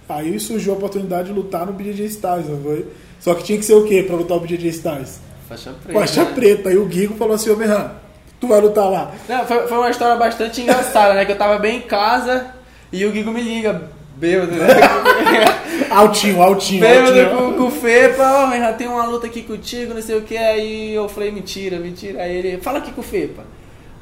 Aí 0.10 0.40
surgiu 0.40 0.74
a 0.74 0.78
oportunidade 0.78 1.28
de 1.28 1.34
lutar 1.34 1.66
no 1.66 1.74
BJJ 1.74 2.06
Stars, 2.06 2.48
não 2.50 2.60
foi? 2.62 2.86
Só 3.20 3.34
que 3.36 3.44
tinha 3.44 3.58
que 3.58 3.66
ser 3.66 3.76
o 3.76 3.84
quê 3.86 4.04
pra 4.04 4.16
lutar 4.16 4.38
o 4.38 4.40
BJJ 4.40 4.70
Stars? 4.70 5.20
Faixa 5.48 5.72
preta. 5.84 6.00
Faixa 6.00 6.24
né? 6.26 6.32
preta. 6.34 6.70
Aí 6.70 6.78
o 6.78 6.86
Guigo 6.86 7.16
falou 7.16 7.36
assim, 7.36 7.50
ô 7.50 7.56
Merran, 7.56 7.92
tu 8.40 8.48
vai 8.48 8.60
lutar 8.60 8.90
lá. 8.90 9.14
Não, 9.30 9.46
foi, 9.46 9.68
foi 9.68 9.78
uma 9.78 9.90
história 9.90 10.16
bastante 10.16 10.62
engraçada, 10.62 11.14
né? 11.14 11.24
Que 11.26 11.34
eu 11.34 11.38
tava 11.38 11.60
bem 11.60 11.78
em 11.78 11.82
casa 11.82 12.48
e 12.92 13.06
o 13.06 13.12
Guigo 13.12 13.32
me 13.32 13.42
liga, 13.42 13.90
bêbado, 14.18 14.52
né? 14.54 14.66
Altinho, 15.92 16.42
altinho, 16.42 16.82
Bêbado 16.82 17.20
altinho. 17.20 17.30
com, 17.30 17.54
com 17.58 17.64
o 17.68 17.72
Fepa, 17.72 18.24
ó, 18.24 18.58
já 18.58 18.74
tem 18.74 18.88
uma 18.88 19.06
luta 19.06 19.28
aqui 19.28 19.42
contigo, 19.44 19.94
não 19.94 20.02
sei 20.02 20.18
o 20.18 20.22
que. 20.22 20.38
Aí 20.38 20.94
eu 20.94 21.10
falei, 21.10 21.32
mentira, 21.32 21.78
mentira. 21.80 22.24
Aí 22.24 22.36
ele, 22.36 22.62
fala 22.62 22.80
aqui 22.80 22.92
com 22.92 23.02
o 23.02 23.04
Fepa. 23.04 23.44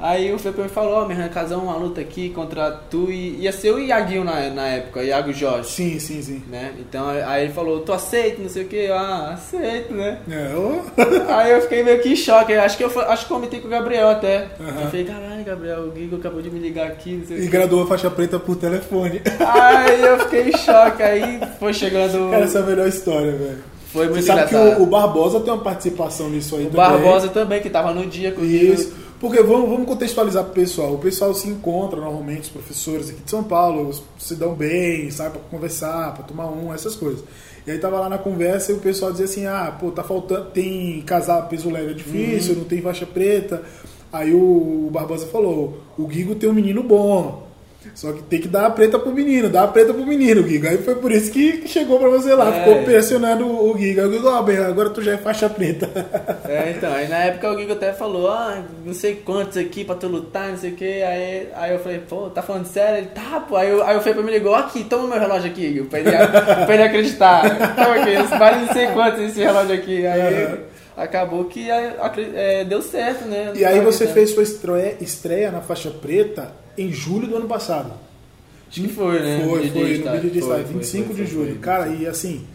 Aí 0.00 0.32
o 0.32 0.38
Fepa 0.38 0.62
me 0.62 0.68
falou, 0.68 0.94
ó, 0.94 1.06
meu 1.06 1.28
casal 1.28 1.60
uma 1.60 1.76
luta 1.76 2.00
aqui 2.00 2.30
contra 2.30 2.70
tu 2.70 3.10
e 3.10 3.36
ia 3.40 3.52
ser 3.52 3.70
o 3.70 3.78
Iaguinho 3.78 4.24
na, 4.24 4.48
na 4.48 4.66
época, 4.68 5.02
Iago 5.02 5.30
Jorge. 5.32 5.68
Sim, 5.68 5.98
sim, 5.98 6.22
sim. 6.22 6.42
Né? 6.50 6.72
Então 6.78 7.06
aí 7.08 7.44
ele 7.44 7.52
falou, 7.52 7.80
tu 7.80 7.92
aceita, 7.92 8.40
não 8.42 8.48
sei 8.48 8.64
o 8.64 8.66
que, 8.66 8.86
ah, 8.86 9.32
aceito, 9.34 9.92
né? 9.92 10.18
É, 10.30 10.54
ô. 10.56 10.80
Aí 11.28 11.50
eu 11.52 11.60
fiquei 11.62 11.82
meio 11.82 12.00
que 12.00 12.08
em 12.08 12.16
choque, 12.16 12.54
acho 12.54 12.76
que 12.78 12.84
eu 12.84 13.00
acho 13.02 13.24
que 13.26 13.32
comentei 13.32 13.60
com 13.60 13.66
o 13.66 13.70
Gabriel 13.70 14.08
até. 14.08 14.48
Aham. 14.58 14.80
Eu 14.82 14.86
falei, 14.88 15.04
caralho, 15.04 15.44
Gabriel, 15.44 15.80
o 15.86 15.90
Guigo 15.90 16.16
acabou 16.16 16.40
de 16.40 16.50
me 16.50 16.58
ligar 16.58 16.86
aqui, 16.86 17.12
não 17.16 17.26
sei 17.26 17.36
o 17.36 17.40
E 17.40 17.42
que. 17.42 17.48
graduou 17.48 17.82
a 17.82 17.86
faixa 17.86 18.10
preta 18.10 18.38
por 18.38 18.56
telefone. 18.56 19.20
Aí 19.38 20.02
eu 20.02 20.18
fiquei 20.20 20.48
em 20.48 20.56
choque, 20.56 21.02
aí 21.02 21.40
foi 21.58 21.74
chegando. 21.74 22.30
Cara, 22.32 22.44
essa 22.44 22.58
é 22.58 22.62
a 22.62 22.64
melhor 22.66 22.88
história, 22.88 23.32
velho. 23.32 23.58
Foi 23.92 24.06
Você 24.06 24.12
muito 24.12 24.24
sabe 24.26 24.48
que 24.48 24.54
engraçado. 24.54 24.80
o, 24.80 24.82
o 24.84 24.86
Barbosa 24.86 25.40
tem 25.40 25.52
uma 25.52 25.62
participação 25.62 26.30
nisso 26.30 26.54
aí 26.56 26.66
O 26.66 26.70
também. 26.70 26.76
Barbosa 26.90 27.28
também, 27.28 27.60
que 27.60 27.68
tava 27.68 27.92
no 27.92 28.06
dia 28.06 28.32
com 28.32 28.40
o. 28.40 28.44
Isso. 28.44 28.94
Porque 29.20 29.42
vamos, 29.42 29.68
vamos 29.68 29.86
contextualizar 29.86 30.44
pro 30.44 30.54
pessoal. 30.54 30.94
O 30.94 30.98
pessoal 30.98 31.34
se 31.34 31.46
encontra 31.46 32.00
normalmente, 32.00 32.44
os 32.44 32.48
professores 32.48 33.10
aqui 33.10 33.20
de 33.22 33.30
São 33.30 33.44
Paulo, 33.44 33.92
se 34.18 34.34
dão 34.34 34.54
bem, 34.54 35.10
sai 35.10 35.28
pra 35.28 35.40
conversar, 35.50 36.14
pra 36.14 36.24
tomar 36.24 36.46
um, 36.46 36.72
essas 36.72 36.96
coisas. 36.96 37.22
E 37.66 37.70
aí 37.70 37.78
tava 37.78 38.00
lá 38.00 38.08
na 38.08 38.16
conversa 38.16 38.72
e 38.72 38.74
o 38.74 38.78
pessoal 38.78 39.12
dizia 39.12 39.26
assim, 39.26 39.44
ah, 39.44 39.76
pô, 39.78 39.90
tá 39.90 40.02
faltando, 40.02 40.46
tem 40.46 41.02
casar 41.02 41.42
peso 41.42 41.68
leve 41.68 41.90
é 41.90 41.94
difícil, 41.94 42.56
não 42.56 42.64
tem 42.64 42.80
faixa 42.80 43.04
preta. 43.04 43.62
Aí 44.10 44.32
o, 44.32 44.86
o 44.86 44.90
Barbosa 44.90 45.26
falou, 45.26 45.82
o 45.98 46.06
Guigo 46.06 46.34
tem 46.34 46.48
um 46.48 46.54
menino 46.54 46.82
bom. 46.82 47.49
Só 47.94 48.12
que 48.12 48.22
tem 48.24 48.40
que 48.42 48.46
dar 48.48 48.66
a 48.66 48.70
preta 48.70 48.98
pro 48.98 49.10
menino, 49.10 49.48
dá 49.48 49.62
a 49.62 49.66
preta 49.68 49.94
pro 49.94 50.04
menino, 50.04 50.42
Guigo. 50.42 50.68
Aí 50.68 50.76
foi 50.78 50.96
por 50.96 51.10
isso 51.10 51.30
que 51.32 51.66
chegou 51.66 51.98
pra 51.98 52.10
você 52.10 52.34
lá, 52.34 52.54
É. 52.54 52.58
ficou 52.60 52.82
pressionando 52.82 53.46
o 53.46 53.72
Guigo. 53.74 54.00
Aí 54.00 54.06
o 54.06 54.10
Guigo, 54.10 54.28
ó, 54.28 54.42
bem, 54.42 54.58
agora 54.58 54.90
tu 54.90 55.00
já 55.02 55.12
é 55.12 55.16
faixa 55.16 55.48
preta. 55.48 55.88
É, 56.46 56.74
então, 56.76 56.92
aí 56.92 57.08
na 57.08 57.16
época 57.18 57.50
o 57.50 57.56
Guigo 57.56 57.72
até 57.72 57.92
falou, 57.94 58.28
ah, 58.28 58.62
não 58.84 58.92
sei 58.92 59.14
quantos 59.16 59.56
aqui 59.56 59.82
pra 59.84 59.94
tu 59.94 60.08
lutar, 60.08 60.50
não 60.50 60.58
sei 60.58 60.72
o 60.72 60.74
que. 60.76 61.02
Aí, 61.02 61.48
aí 61.54 61.72
eu 61.72 61.78
falei, 61.78 62.00
pô, 62.06 62.28
tá 62.28 62.42
falando 62.42 62.66
sério? 62.66 62.98
Ele, 62.98 63.06
tá, 63.08 63.40
pô. 63.48 63.56
Aí, 63.56 63.70
eu- 63.70 63.82
aí 63.82 63.96
o 63.96 64.00
Fepa 64.02 64.20
me 64.22 64.30
ligou, 64.30 64.54
aqui, 64.54 64.84
toma 64.84 65.08
meu 65.08 65.18
relógio 65.18 65.50
aqui, 65.50 65.68
Guigo, 65.70 65.86
pra 65.86 66.00
ele, 66.00 66.10
pra 66.66 66.74
ele 66.74 66.82
acreditar. 66.82 67.42
Toma 67.76 67.94
aqui, 67.94 68.36
vale 68.38 68.66
não 68.66 68.72
sei 68.74 68.86
quantos 68.88 69.20
esse 69.22 69.40
relógio 69.40 69.74
aqui. 69.74 70.06
Aí 70.06 70.44
Aham. 70.44 70.58
acabou 70.98 71.44
que 71.46 71.70
é, 71.70 72.62
deu 72.64 72.82
certo, 72.82 73.24
né? 73.26 73.52
E 73.54 73.64
aí 73.64 73.80
você 73.80 74.06
fez 74.06 74.30
sua 74.30 74.42
estreia, 74.42 74.96
estreia 75.00 75.50
na 75.50 75.60
faixa 75.62 75.90
preta 75.90 76.52
em 76.76 76.92
julho 76.92 77.26
do 77.26 77.36
ano 77.36 77.46
passado. 77.48 77.92
Acho 78.68 78.82
que 78.82 78.88
foi, 78.88 79.20
né? 79.20 79.44
Foi, 79.44 79.68
foi, 79.70 79.94
Style. 79.94 79.98
no 79.98 80.30
Foi, 80.30 80.40
Style, 80.40 80.64
foi, 80.64 80.74
25 80.74 81.04
foi, 81.06 81.14
de 81.14 81.22
foi, 81.22 81.26
julho. 81.26 81.50
foi. 81.50 81.58
Cara, 81.58 81.88
e 81.88 82.06
assim, 82.06 82.46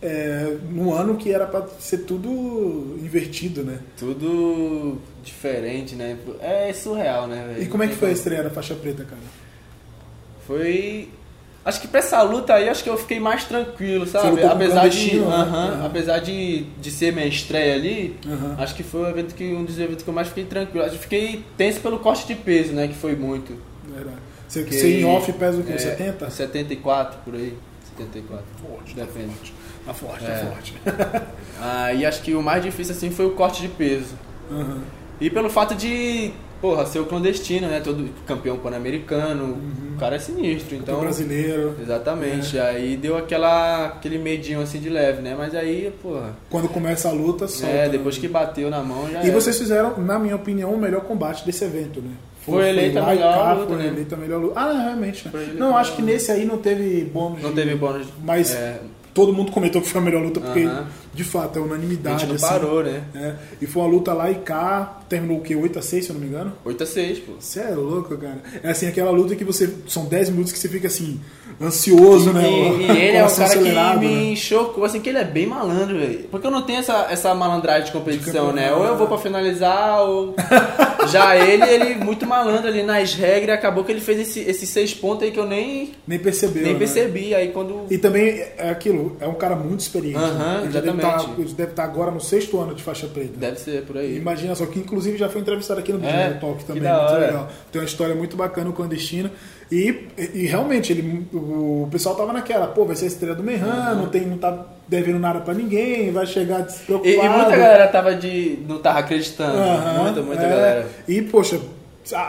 é, 0.00 0.56
num 0.70 0.92
ano 0.92 1.16
que 1.16 1.32
era 1.32 1.46
pra 1.46 1.66
ser 1.80 1.98
tudo 1.98 2.98
invertido, 3.02 3.62
né? 3.64 3.80
Tudo 3.98 4.98
diferente, 5.24 5.94
né? 5.94 6.16
É 6.40 6.72
surreal, 6.72 7.26
né? 7.26 7.56
E 7.58 7.66
como 7.66 7.82
é 7.82 7.88
que 7.88 7.94
foi 7.96 8.10
a 8.10 8.12
estreia 8.12 8.42
da 8.42 8.50
faixa 8.50 8.74
preta, 8.74 9.04
cara? 9.04 9.22
Foi. 10.46 11.08
Acho 11.64 11.80
que 11.80 11.88
pra 11.88 12.00
essa 12.00 12.20
luta 12.22 12.52
aí, 12.54 12.68
acho 12.68 12.84
que 12.84 12.90
eu 12.90 12.96
fiquei 12.98 13.18
mais 13.18 13.44
tranquilo, 13.44 14.06
sabe? 14.06 14.42
Apesar 14.42 14.86
de, 14.88 15.16
né? 15.16 15.26
aham, 15.26 15.68
Aham. 15.72 15.86
apesar 15.86 16.18
de, 16.18 16.64
de 16.78 16.90
ser 16.90 17.12
minha 17.12 17.26
estreia 17.26 17.74
ali, 17.74 18.16
Aham. 18.26 18.56
acho 18.58 18.74
que 18.74 18.82
foi 18.82 19.00
o 19.00 19.08
evento 19.08 19.34
que, 19.34 19.44
um 19.44 19.64
dos 19.64 19.78
eventos 19.78 20.02
que 20.04 20.10
eu 20.10 20.14
mais 20.14 20.28
fiquei 20.28 20.44
tranquilo. 20.44 20.84
Acho 20.84 20.96
que 20.96 21.02
fiquei 21.02 21.44
tenso 21.56 21.80
pelo 21.80 21.98
corte 22.00 22.26
de 22.26 22.34
peso, 22.34 22.72
né? 22.74 22.86
Que 22.86 22.94
foi 22.94 23.16
muito. 23.16 23.56
Verdade. 23.88 24.18
Você, 24.46 24.62
você 24.62 25.00
em 25.00 25.04
off 25.06 25.32
pesa 25.32 25.58
o 25.60 25.64
quê? 25.64 25.72
é, 25.72 25.78
70? 25.78 26.28
74 26.30 27.18
por 27.24 27.34
aí. 27.34 27.56
74. 27.96 28.44
Forte, 28.60 28.94
tá 28.94 29.04
Depende. 29.04 29.26
forte. 29.34 29.54
Tá 29.86 29.94
forte, 29.94 30.24
É. 30.24 30.28
tá 30.28 30.46
forte. 30.46 30.74
Aí 31.60 32.04
acho 32.04 32.22
que 32.22 32.34
o 32.34 32.42
mais 32.42 32.62
difícil 32.62 32.94
assim 32.94 33.10
foi 33.10 33.26
o 33.26 33.30
corte 33.30 33.62
de 33.62 33.68
peso. 33.68 34.14
E 35.20 35.30
pelo 35.30 35.48
fato 35.48 35.74
de, 35.74 36.30
porra, 36.60 36.86
ser 36.86 36.98
o 37.00 37.06
clandestino, 37.06 37.66
né? 37.68 37.80
Todo 37.80 38.08
campeão 38.26 38.56
pan-americano, 38.58 39.56
o 39.94 39.98
cara 39.98 40.16
é 40.16 40.18
sinistro, 40.18 40.74
Então, 40.76 40.94
então. 40.94 41.00
brasileiro. 41.00 41.74
Exatamente. 41.80 42.58
Aí 42.58 42.96
deu 42.96 43.16
aquela, 43.16 43.86
aquele 43.86 44.18
medinho 44.18 44.60
assim 44.60 44.78
de 44.80 44.88
leve, 44.88 45.22
né? 45.22 45.34
Mas 45.36 45.54
aí, 45.54 45.92
porra. 46.02 46.34
Quando 46.50 46.68
começa 46.68 47.08
a 47.08 47.12
luta, 47.12 47.46
solta. 47.48 47.72
É, 47.74 47.82
né? 47.84 47.88
depois 47.90 48.18
que 48.18 48.28
bateu 48.28 48.70
na 48.70 48.82
mão 48.82 49.10
já. 49.10 49.22
E 49.22 49.28
era. 49.28 49.32
vocês 49.40 49.58
fizeram, 49.58 49.98
na 49.98 50.18
minha 50.18 50.36
opinião, 50.36 50.72
o 50.72 50.78
melhor 50.78 51.02
combate 51.02 51.44
desse 51.44 51.64
evento, 51.64 52.00
né? 52.00 52.10
Foi 52.44 52.68
eleita 52.68 53.00
a 53.00 53.06
melhor 53.06 53.34
cá, 53.34 53.52
luta, 53.54 53.66
foi 53.68 53.76
né? 53.78 53.86
eleita 53.86 54.14
a 54.14 54.18
melhor 54.18 54.40
luta. 54.42 54.60
Ah, 54.60 54.82
realmente. 54.84 55.24
né? 55.24 55.30
Foi 55.30 55.40
eleita 55.42 55.58
Não, 55.58 55.76
acho 55.76 55.96
que 55.96 56.02
nesse 56.02 56.30
aí 56.30 56.44
não 56.44 56.58
teve 56.58 57.00
bônus. 57.04 57.42
Não 57.42 57.50
de- 57.50 57.56
teve 57.56 57.74
bônus. 57.74 58.06
Mas 58.22 58.54
É, 58.54 58.80
todo 59.14 59.32
mundo 59.32 59.52
comentou 59.52 59.80
que 59.80 59.88
foi 59.88 60.00
a 60.00 60.04
melhor 60.04 60.22
luta, 60.22 60.40
porque, 60.40 60.68
de 61.14 61.22
fato, 61.24 61.58
é 61.58 61.62
a 61.62 61.64
unanimidade. 61.64 62.20
gente 62.20 62.28
não 62.28 62.34
assim. 62.34 62.46
parou, 62.46 62.82
né? 62.82 63.04
É, 63.14 63.34
e 63.62 63.66
foi 63.66 63.82
uma 63.82 63.88
luta 63.88 64.12
lá 64.12 64.28
e 64.30 64.34
cá, 64.34 64.98
terminou 65.08 65.38
o 65.38 65.40
quê? 65.40 65.54
8x6, 65.54 66.02
se 66.02 66.10
eu 66.10 66.14
não 66.14 66.20
me 66.20 66.26
engano? 66.26 66.52
8x6, 66.66 67.20
pô. 67.24 67.32
Você 67.38 67.60
é 67.60 67.70
louco, 67.70 68.18
cara. 68.18 68.42
É 68.62 68.70
assim, 68.70 68.88
aquela 68.88 69.12
luta 69.12 69.36
que 69.36 69.44
você. 69.44 69.72
São 69.86 70.06
10 70.06 70.30
minutos 70.30 70.52
que 70.52 70.58
você 70.58 70.68
fica 70.68 70.88
assim, 70.88 71.20
ansioso, 71.62 72.32
né? 72.32 72.50
E, 72.50 72.82
e 72.82 72.90
ele 72.98 73.16
é 73.16 73.24
o 73.24 73.34
cara 73.34 73.56
que 73.56 73.60
né? 73.60 73.96
me 73.96 74.36
chocou, 74.36 74.84
assim, 74.84 75.00
que 75.00 75.08
ele 75.08 75.18
é 75.18 75.24
bem 75.24 75.46
malandro, 75.46 75.96
velho. 75.96 76.24
Porque 76.30 76.46
eu 76.46 76.50
não 76.50 76.62
tenho 76.62 76.80
essa, 76.80 77.06
essa 77.08 77.32
malandragem 77.34 77.84
de 77.84 77.92
competição, 77.92 78.48
De 78.48 78.56
né? 78.56 78.74
Ou 78.74 78.84
eu 78.84 78.96
vou 78.96 79.06
pra 79.06 79.18
finalizar, 79.18 80.02
ou. 80.02 80.34
Já 81.06 81.36
ele, 81.36 81.62
ele 81.64 81.94
muito 82.04 82.26
malandro 82.26 82.68
ali 82.68 82.82
nas 82.82 83.14
regras, 83.14 83.56
acabou 83.56 83.84
que 83.84 83.92
ele 83.92 84.00
fez 84.00 84.20
esse- 84.20 84.40
esses 84.40 84.68
seis 84.68 84.92
pontos 84.94 85.24
aí 85.24 85.30
que 85.30 85.38
eu 85.38 85.46
nem, 85.46 85.92
Nem 86.06 86.18
percebeu. 86.18 86.62
nem 86.62 86.72
né? 86.72 86.78
percebi. 86.78 87.34
Aí 87.34 87.48
quando. 87.48 87.86
E 87.90 87.98
também 87.98 88.44
é 88.58 88.70
aquilo, 88.70 89.16
é 89.20 89.26
um 89.26 89.34
cara 89.34 89.54
muito 89.56 89.80
experiente. 89.80 90.18
Né? 90.18 90.60
ele, 90.64 90.72
já 90.72 90.80
deve 90.80 90.96
estar, 90.96 91.24
ele 91.38 91.52
deve 91.54 91.70
estar 91.70 91.84
agora 91.84 92.10
no 92.10 92.20
sexto 92.20 92.58
ano 92.60 92.74
de 92.74 92.82
faixa 92.82 93.06
preta. 93.06 93.32
Deve 93.36 93.58
ser 93.58 93.82
por 93.84 93.96
aí. 93.98 94.16
Imagina 94.16 94.54
só, 94.54 94.66
que 94.66 94.78
inclusive 94.78 95.16
já 95.16 95.28
foi 95.28 95.40
entrevistado 95.40 95.80
aqui 95.80 95.92
no 95.92 96.04
É, 96.04 96.28
BJ 96.30 96.40
Talk 96.40 96.64
também, 96.64 96.82
muito 96.82 97.12
legal. 97.20 97.48
Tem 97.70 97.80
uma 97.80 97.86
história 97.86 98.14
muito 98.14 98.36
bacana, 98.36 98.70
o 98.70 98.72
clandestino. 98.72 99.30
E, 99.72 100.06
e 100.34 100.46
realmente, 100.46 100.92
ele, 100.92 101.26
o 101.32 101.88
pessoal 101.90 102.14
tava 102.14 102.32
naquela, 102.32 102.66
pô, 102.68 102.84
vai 102.84 102.94
ser 102.94 103.06
a 103.06 103.08
estreia 103.08 103.34
do 103.34 103.42
Merran, 103.42 103.94
não, 103.94 104.06
tem, 104.08 104.22
não 104.26 104.36
tá 104.38 104.66
devendo 104.86 105.18
nada 105.18 105.40
pra 105.40 105.54
ninguém, 105.54 106.12
vai 106.12 106.26
chegar 106.26 106.60
E, 106.60 106.64
despreocupado. 106.64 107.16
e 107.16 107.28
muita 107.28 107.50
galera 107.56 107.88
tava 107.88 108.14
de. 108.14 108.58
não 108.68 108.78
tava 108.78 108.98
acreditando. 109.00 109.56
Aham, 109.58 110.02
muita, 110.04 110.22
muita 110.22 110.42
é. 110.42 110.48
galera. 110.48 110.88
E, 111.08 111.22
poxa, 111.22 111.58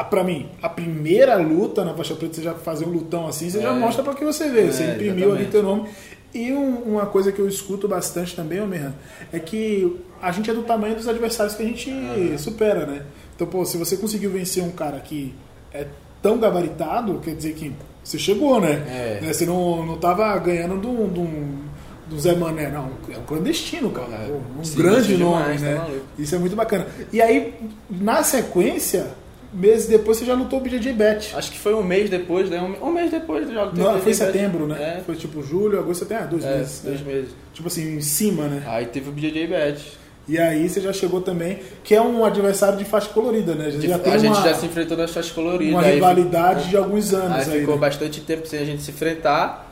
pra 0.10 0.24
mim, 0.24 0.48
a 0.62 0.70
primeira 0.70 1.36
luta 1.36 1.84
na 1.84 1.94
faixa 1.94 2.16
preta, 2.16 2.36
você 2.36 2.42
já 2.42 2.54
fazer 2.54 2.86
um 2.86 2.90
lutão 2.92 3.28
assim, 3.28 3.50
você 3.50 3.62
já 3.62 3.70
É. 3.72 3.74
mostra 3.80 4.02
pra 4.04 4.14
que 4.14 4.24
você 4.24 4.50
vê. 4.50 4.72
Você 4.72 4.84
É, 4.84 4.94
imprimiu 4.94 5.34
ali 5.34 5.44
exatamente. 5.44 5.52
teu 5.52 5.64
nome. 5.64 5.90
E 6.34 6.52
um- 6.52 6.96
uma 6.96 7.06
coisa 7.06 7.32
que 7.32 7.40
eu 7.40 7.48
escuto 7.48 7.88
bastante 7.88 8.36
também, 8.36 8.66
Merran, 8.66 8.94
é 9.32 9.40
que 9.40 9.98
a 10.22 10.32
gente 10.32 10.50
é 10.50 10.54
do 10.54 10.64
tamanho 10.64 10.96
dos 10.96 11.08
adversários 11.08 11.56
que 11.56 11.64
a 11.64 11.66
gente 11.66 11.92
supera, 12.38 12.86
né? 12.86 13.04
Então, 13.36 13.46
pô, 13.48 13.64
se 13.66 13.78
você 13.78 13.96
conseguiu 13.98 14.32
vencer 14.32 14.64
um 14.64 14.72
cara 14.72 15.00
que 15.00 15.34
é 15.74 15.86
tão 16.26 16.40
gabaritado, 16.40 17.20
quer 17.24 17.36
dizer 17.36 17.54
que 17.54 17.72
você 18.04 18.18
chegou, 18.18 18.60
né? 18.60 18.84
É. 18.90 19.20
Né? 19.22 19.32
Você 19.32 19.46
não, 19.46 19.86
não 19.86 19.96
tava 19.98 20.36
ganhando 20.40 20.82
de 20.82 20.88
um, 20.88 21.08
de 21.14 21.20
um- 21.20 21.66
do 22.08 22.20
Zé 22.20 22.36
Mané, 22.36 22.70
não. 22.70 22.90
É 23.14 23.18
um 23.20 23.24
clandestino, 23.24 23.92
cara. 23.92 24.08
É. 24.12 24.40
Um 24.60 24.64
Sim, 24.64 24.78
grande 24.78 25.18
nome, 25.18 25.42
demais, 25.44 25.62
tá 25.62 25.68
né? 25.68 25.76
maluco. 25.76 26.06
Isso 26.18 26.34
é 26.34 26.40
muito 26.40 26.56
bacana. 26.56 26.88
E 27.14 27.22
aí, 27.22 27.54
na 27.92 28.24
sequência, 28.24 29.08
meses 29.54 29.88
depois, 29.88 30.18
você 30.18 30.26
já 30.26 30.34
lutou 30.34 30.60
o 30.60 30.62
BJJ 30.64 30.94
Bet. 30.94 31.36
Acho 31.36 31.52
que 31.52 31.60
foi 31.60 31.76
um 31.76 31.84
mês 31.84 32.10
depois, 32.10 32.50
né? 32.50 32.60
Um, 32.60 32.88
um 32.88 32.92
mês 32.92 33.12
depois 33.12 33.46
do 33.46 33.54
jogo. 33.54 33.78
Não, 33.78 34.00
foi 34.00 34.12
em 34.12 34.16
setembro, 34.16 34.66
né? 34.68 34.98
É, 34.98 35.02
Foi 35.04 35.16
tipo 35.16 35.44
julho, 35.44 35.80
agosto, 35.80 36.00
setembro, 36.06 36.24
ah, 36.24 36.28
dois 36.28 36.44
é, 36.46 36.58
meses. 36.58 36.82
dois 36.84 37.02
é. 37.02 37.04
meses. 37.04 37.30
Tipo 37.54 37.68
assim, 37.68 37.98
em 37.98 38.02
cima, 38.02 38.48
né? 38.48 38.64
Aí 38.66 38.88
teve 38.88 39.10
o 39.10 39.12
BJJ 39.12 39.48
Bet. 39.48 39.98
E 40.28 40.40
aí 40.40 40.68
você 40.68 40.82
já 40.82 40.92
chegou 40.92 41.22
também, 41.22 41.60
que 41.84 41.94
é 41.94 42.02
um 42.02 42.26
adversário 42.26 42.78
de 42.78 42.86
faixa 42.86 43.10
colorida, 43.10 43.54
né? 43.54 43.70
Já, 43.70 43.80
já 43.80 44.00
tem 44.00 44.14
a 44.14 44.18
gente 44.18 44.36
uma, 44.36 44.44
já 44.44 44.54
se 44.56 44.66
enfrentou 44.66 44.98
nas 44.98 45.12
faixas 45.12 45.32
coloridas. 45.32 45.74
uma 45.74 45.84
aí 45.84 45.96
rivalidade 45.96 46.70
de 46.70 46.78
alguns 46.78 47.14
Aí 47.14 47.20
anos 47.22 47.50
aí, 47.50 47.60
ficou 47.60 47.76
né? 47.76 47.82
bastante 47.82 48.22
tempo 48.22 48.48
sem 48.48 48.60
a 48.60 48.66
gente 48.66 48.82
se 48.82 48.92
enfrentar. 48.92 49.65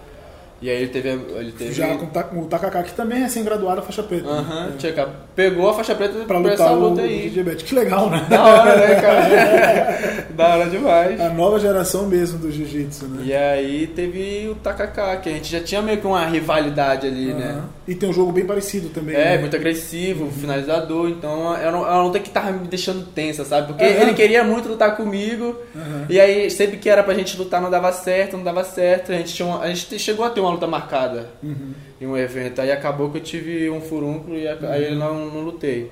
E 0.63 0.69
aí 0.69 0.77
ele 0.77 0.87
teve. 0.87 1.09
Ele 1.09 1.51
teve 1.51 1.73
Já 1.73 1.95
com 1.97 2.05
o 2.05 2.07
Ta- 2.07 2.23
com 2.23 2.39
o 2.39 2.45
Takaka, 2.45 2.81
que 2.83 2.93
também 2.93 3.17
é 3.19 3.21
recém-graduado 3.23 3.81
a 3.81 3.83
faixa 3.83 4.01
preta. 4.01 4.29
Aham, 4.29 4.67
né? 4.81 5.07
pegou 5.35 5.69
a 5.69 5.73
faixa 5.73 5.93
preta 5.93 6.13
Pra 6.13 6.25
pra, 6.25 6.37
lutar 6.37 6.53
essa 6.53 6.71
o 6.71 6.79
luta 6.89 7.01
aí. 7.01 7.27
BJJ 7.29 7.43
Bet. 7.43 7.63
Que 7.65 7.75
legal, 7.75 8.09
né? 8.09 8.25
Da 8.29 8.43
hora, 8.43 8.75
né, 8.77 8.95
cara? 9.01 10.25
da 10.33 10.47
hora 10.55 10.69
demais. 10.69 11.19
A 11.19 11.29
nova 11.29 11.59
geração 11.59 12.05
mesmo 12.07 12.39
do 12.39 12.49
jiu-jitsu, 12.51 13.05
né? 13.07 13.23
E 13.25 13.33
aí 13.33 13.87
teve 13.87 14.47
o 14.49 14.55
Takaka, 14.55 15.17
que 15.17 15.27
a 15.29 15.31
gente 15.33 15.51
já 15.51 15.59
tinha 15.59 15.81
meio 15.81 15.97
que 15.99 16.07
uma 16.07 16.25
rivalidade 16.25 17.07
ali, 17.07 17.33
né? 17.33 17.49
Aham. 17.57 17.69
E 17.85 17.93
tem 17.95 18.07
um 18.07 18.13
jogo 18.13 18.31
bem 18.31 18.45
parecido 18.45 18.87
também. 18.89 19.13
É, 19.13 19.31
né? 19.35 19.37
muito 19.39 19.55
agressivo, 19.57 20.31
finalizador, 20.31 21.09
então 21.09 21.53
era 21.53 21.75
uma 21.77 22.01
luta 22.01 22.17
que 22.19 22.29
tava 22.29 22.51
me 22.53 22.65
deixando 22.67 23.05
tensa, 23.07 23.43
sabe? 23.43 23.67
Porque 23.67 23.83
Aham. 23.83 24.01
ele 24.03 24.13
queria 24.13 24.41
muito 24.43 24.69
lutar 24.69 24.95
comigo, 24.95 25.57
Aham. 25.75 26.05
e 26.09 26.17
aí 26.21 26.49
sempre 26.49 26.77
que 26.77 26.89
era 26.89 27.03
pra 27.03 27.13
gente 27.13 27.35
lutar 27.37 27.61
não 27.61 27.69
dava 27.69 27.91
certo, 27.91 28.37
não 28.37 28.43
dava 28.45 28.63
certo, 28.63 29.11
a 29.11 29.15
gente, 29.15 29.33
tinha 29.33 29.45
uma- 29.45 29.59
a 29.61 29.67
gente 29.67 29.99
chegou 29.99 30.23
a 30.25 30.29
ter 30.29 30.39
uma 30.39 30.52
luta 30.53 30.65
marcada 30.67 31.29
Uhum. 31.43 31.73
em 31.99 32.07
um 32.07 32.17
evento, 32.17 32.61
aí 32.61 32.71
acabou 32.71 33.09
que 33.09 33.17
eu 33.17 33.21
tive 33.21 33.69
um 33.69 33.81
furúnculo 33.81 34.37
e 34.37 34.47
aí 34.47 34.91
eu 34.91 34.95
não, 34.95 35.29
não 35.29 35.41
lutei. 35.41 35.91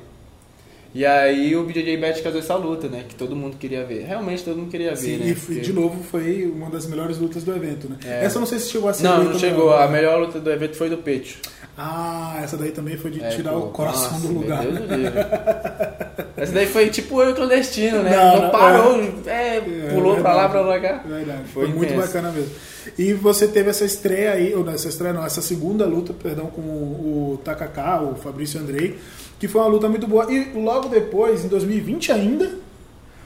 E 0.94 1.06
aí 1.06 1.56
o 1.56 1.64
BJJ 1.64 1.96
Bet 1.96 2.22
casou 2.22 2.40
essa 2.40 2.54
luta, 2.56 2.90
né? 2.90 3.06
Que 3.08 3.16
todo 3.16 3.34
mundo 3.34 3.56
queria 3.58 3.86
ver. 3.86 4.04
Realmente 4.06 4.44
todo 4.44 4.58
mundo 4.58 4.70
queria 4.70 4.90
ver, 4.90 4.98
Sim, 4.98 5.18
né? 5.18 5.30
e 5.30 5.36
Porque- 5.36 5.62
de 5.62 5.72
novo 5.72 6.04
foi 6.04 6.44
uma 6.54 6.70
das 6.70 6.86
melhores 6.86 7.18
lutas 7.18 7.44
do 7.46 7.56
evento, 7.56 7.88
né? 7.90 7.96
É. 8.06 8.26
Essa 8.26 8.36
eu 8.38 8.40
não 8.42 8.46
sei 8.48 8.60
se 8.60 8.70
chegou 8.72 8.90
a 8.90 8.94
ser. 8.94 9.04
Não, 9.04 9.24
não 9.24 9.40
chegou. 9.40 9.74
A 9.74 9.88
melhor 9.88 10.20
luta 10.20 10.38
do 10.40 10.52
evento 10.52 10.76
foi 10.76 10.90
do 10.90 10.98
Pecho. 10.98 11.38
Ah, 11.78 12.42
essa 12.44 12.58
daí 12.58 12.72
também 12.72 12.98
foi 12.98 13.10
de 13.10 13.24
É, 13.24 13.30
tirar 13.30 13.52
pô, 13.54 13.60
o 13.60 13.70
coração 13.70 14.12
nossa, 14.12 14.28
do 14.28 14.34
lugar. 14.34 14.62
Deus 14.64 14.80
né? 14.82 14.96
livre. 14.98 15.14
Essa 16.38 16.52
daí 16.54 16.66
foi 16.68 16.90
tipo 16.90 17.22
eu 17.22 17.34
clandestino, 17.36 18.04
né? 18.04 18.16
Não, 18.16 18.36
Não, 18.36 18.42
não, 18.44 18.50
parou, 18.52 19.02
é, 19.26 19.58
É, 19.58 19.62
pulou 19.94 20.16
pra 20.18 20.34
lá, 20.34 20.48
verdade. 20.48 20.52
pra 20.52 20.62
lá 20.62 20.80
cá. 20.80 21.04
Verdade, 21.08 21.44
Foi 21.54 21.66
foi, 21.66 21.76
muito 21.76 21.94
bacana 21.94 22.32
mesmo. 22.32 22.52
E 22.98 23.14
você 23.14 23.48
teve 23.48 23.70
essa 23.70 23.86
estreia 23.86 24.32
aí, 24.32 24.54
ou 24.56 24.64
não, 24.64 24.74
essa 24.74 24.90
estreia 24.90 25.14
não, 25.14 25.26
essa 25.26 25.42
segunda 25.42 25.86
luta, 25.86 26.14
perdão, 26.14 26.48
com 26.48 26.62
o, 26.62 27.34
o 27.34 27.38
Takaka, 27.44 28.02
o 28.02 28.16
Fabrício 28.16 28.60
Andrei, 28.60 28.98
que 29.40 29.48
foi 29.48 29.62
uma 29.62 29.68
luta 29.68 29.88
muito 29.88 30.08
boa. 30.08 30.32
E 30.32 30.52
logo 30.58 30.90
depois, 30.90 31.46
em 31.46 31.48
2020 31.48 32.12
ainda, 32.12 32.52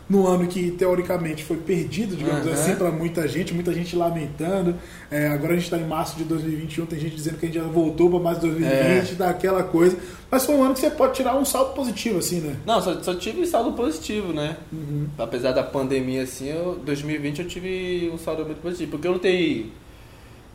no 0.07 0.27
ano 0.27 0.45
que 0.47 0.69
teoricamente 0.71 1.43
foi 1.43 1.57
perdido, 1.57 2.15
digamos 2.15 2.45
Aham. 2.45 2.53
assim, 2.53 2.75
para 2.75 2.91
muita 2.91 3.27
gente, 3.27 3.53
muita 3.53 3.73
gente 3.73 3.95
lamentando. 3.95 4.75
É, 5.09 5.27
agora 5.27 5.53
a 5.53 5.55
gente 5.55 5.65
está 5.65 5.77
em 5.77 5.87
março 5.87 6.15
de 6.15 6.23
2021, 6.25 6.85
tem 6.85 6.99
gente 6.99 7.15
dizendo 7.15 7.37
que 7.39 7.45
a 7.45 7.49
gente 7.49 7.57
já 7.57 7.63
voltou 7.67 8.09
para 8.09 8.19
mais 8.19 8.37
2020, 8.37 9.11
É. 9.11 9.15
dá 9.15 9.29
aquela 9.29 9.63
coisa. 9.63 9.97
Mas 10.29 10.45
foi 10.45 10.53
um 10.55 10.63
ano 10.63 10.73
que 10.75 10.79
você 10.81 10.91
pode 10.91 11.13
tirar 11.15 11.35
um 11.35 11.43
salto 11.45 11.73
positivo, 11.73 12.19
assim, 12.19 12.39
né? 12.39 12.55
Não, 12.65 12.79
só, 12.81 13.01
só 13.01 13.15
tive 13.15 13.45
saldo 13.47 13.71
positivo, 13.73 14.31
né? 14.31 14.57
Uhum. 14.71 15.07
Apesar 15.17 15.53
da 15.53 15.63
pandemia, 15.63 16.21
assim, 16.23 16.49
eu, 16.49 16.79
2020 16.85 17.39
eu 17.41 17.47
tive 17.47 18.11
um 18.13 18.17
saldo 18.17 18.45
muito 18.45 18.61
positivo. 18.61 18.91
Porque 18.91 19.07
eu 19.07 19.13
lutei. 19.13 19.71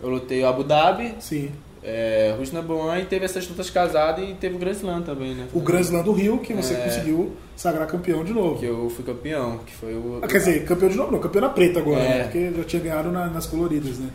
Eu 0.02 0.08
lutei 0.08 0.42
o 0.42 0.46
Abu 0.46 0.62
Dhabi, 0.64 1.14
Sim. 1.18 1.50
É, 1.82 2.34
Rusnaboan 2.38 2.98
e 2.98 3.04
teve 3.06 3.24
essas 3.24 3.48
lutas 3.48 3.70
casadas 3.70 4.28
e 4.28 4.34
teve 4.34 4.56
o 4.56 4.58
Grand 4.58 4.72
Slam 4.72 5.02
também, 5.02 5.34
né? 5.34 5.46
O 5.54 5.60
Grand 5.60 5.80
Slam 5.80 6.02
do 6.02 6.12
Rio, 6.12 6.38
que 6.38 6.52
você 6.52 6.74
É. 6.74 6.76
conseguiu 6.78 7.32
sagrar 7.56 7.86
campeão 7.86 8.22
de 8.24 8.32
novo. 8.32 8.58
Que 8.60 8.66
eu 8.66 8.90
fui 8.90 9.04
campeão, 9.04 9.58
que 9.66 9.72
foi 9.74 9.94
o. 9.94 10.18
Ah, 10.22 10.26
quer 10.28 10.38
dizer, 10.38 10.64
campeão 10.64 10.88
de 10.90 10.96
novo, 10.96 11.12
não, 11.12 11.18
campeão 11.18 11.42
na 11.42 11.48
preta 11.48 11.78
agora, 11.80 12.00
É. 12.00 12.08
né? 12.18 12.22
Porque 12.24 12.52
já 12.56 12.64
tinha 12.64 12.82
ganhado 12.82 13.10
na- 13.10 13.26
nas 13.28 13.46
coloridas, 13.46 13.98
né? 13.98 14.08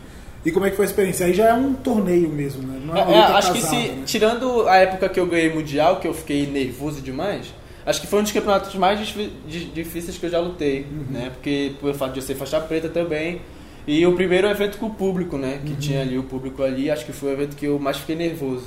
E 0.44 0.52
como 0.52 0.64
é 0.64 0.70
que 0.70 0.76
foi 0.76 0.84
a 0.84 0.88
experiência? 0.88 1.26
Aí 1.26 1.32
já 1.34 1.48
é 1.48 1.54
um 1.54 1.74
torneio 1.74 2.28
mesmo, 2.28 2.62
né? 2.62 2.80
Não 2.84 2.96
é 2.96 3.00
É, 3.00 3.14
é, 3.14 3.18
acho 3.18 3.52
que 3.52 3.60
casada, 3.60 3.82
se, 3.82 3.88
né? 3.88 4.02
tirando 4.06 4.68
a 4.68 4.76
época 4.76 5.08
que 5.08 5.18
eu 5.18 5.26
ganhei 5.26 5.52
mundial, 5.52 5.98
que 5.98 6.06
eu 6.06 6.14
fiquei 6.14 6.46
nervoso 6.46 7.00
demais, 7.00 7.52
acho 7.84 8.00
que 8.00 8.06
foi 8.06 8.20
um 8.20 8.22
dos 8.22 8.30
campeonatos 8.30 8.72
mais 8.76 9.00
dif- 9.04 9.32
di- 9.48 9.64
difíceis 9.64 10.16
que 10.16 10.24
eu 10.24 10.30
já 10.30 10.38
lutei, 10.38 10.86
Uhum. 10.88 11.06
né? 11.10 11.30
Porque 11.34 11.72
por 11.80 11.92
fato 11.94 12.12
de 12.12 12.20
eu 12.20 12.22
ser 12.22 12.36
faixa 12.36 12.60
preta 12.60 12.88
também. 12.88 13.40
E 13.86 14.04
o 14.06 14.14
primeiro 14.14 14.48
evento 14.48 14.78
com 14.78 14.86
o 14.86 14.90
público, 14.94 15.38
né? 15.38 15.60
Uhum. 15.60 15.64
Que 15.64 15.76
tinha 15.76 16.02
ali 16.02 16.18
o 16.18 16.24
público 16.24 16.62
ali, 16.62 16.90
acho 16.90 17.06
que 17.06 17.12
foi 17.12 17.30
o 17.30 17.32
evento 17.32 17.54
que 17.56 17.66
eu 17.66 17.78
mais 17.78 17.98
fiquei 17.98 18.16
nervoso. 18.16 18.64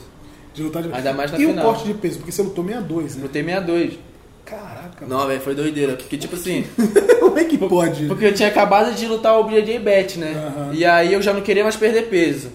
De 0.53 0.63
lutar 0.63 0.81
de... 0.81 0.93
Ainda 0.93 1.13
mais 1.13 1.31
na 1.31 1.37
e 1.37 1.45
final. 1.45 1.65
o 1.65 1.67
corte 1.67 1.85
de 1.85 1.93
peso? 1.93 2.17
Porque 2.17 2.31
você 2.31 2.41
lutou 2.41 2.63
62, 2.63 3.15
né? 3.15 3.23
Lutei 3.23 3.43
62. 3.43 3.99
Caraca, 4.45 5.05
Não, 5.05 5.27
velho, 5.27 5.41
foi 5.41 5.53
doideira. 5.53 5.93
Porque, 5.95 6.17
tipo 6.17 6.35
assim, 6.35 6.65
como 7.19 7.37
é 7.37 7.43
que 7.43 7.57
pode? 7.57 8.07
porque 8.07 8.25
eu 8.25 8.33
tinha 8.33 8.49
acabado 8.49 8.95
de 8.95 9.05
lutar 9.05 9.39
o 9.39 9.43
BJJ 9.43 9.79
Bet, 9.79 10.17
né? 10.17 10.33
Aham. 10.33 10.73
E 10.73 10.83
aí 10.85 11.13
eu 11.13 11.21
já 11.21 11.33
não 11.33 11.41
queria 11.41 11.63
mais 11.63 11.75
perder 11.75 12.09
peso. 12.09 12.51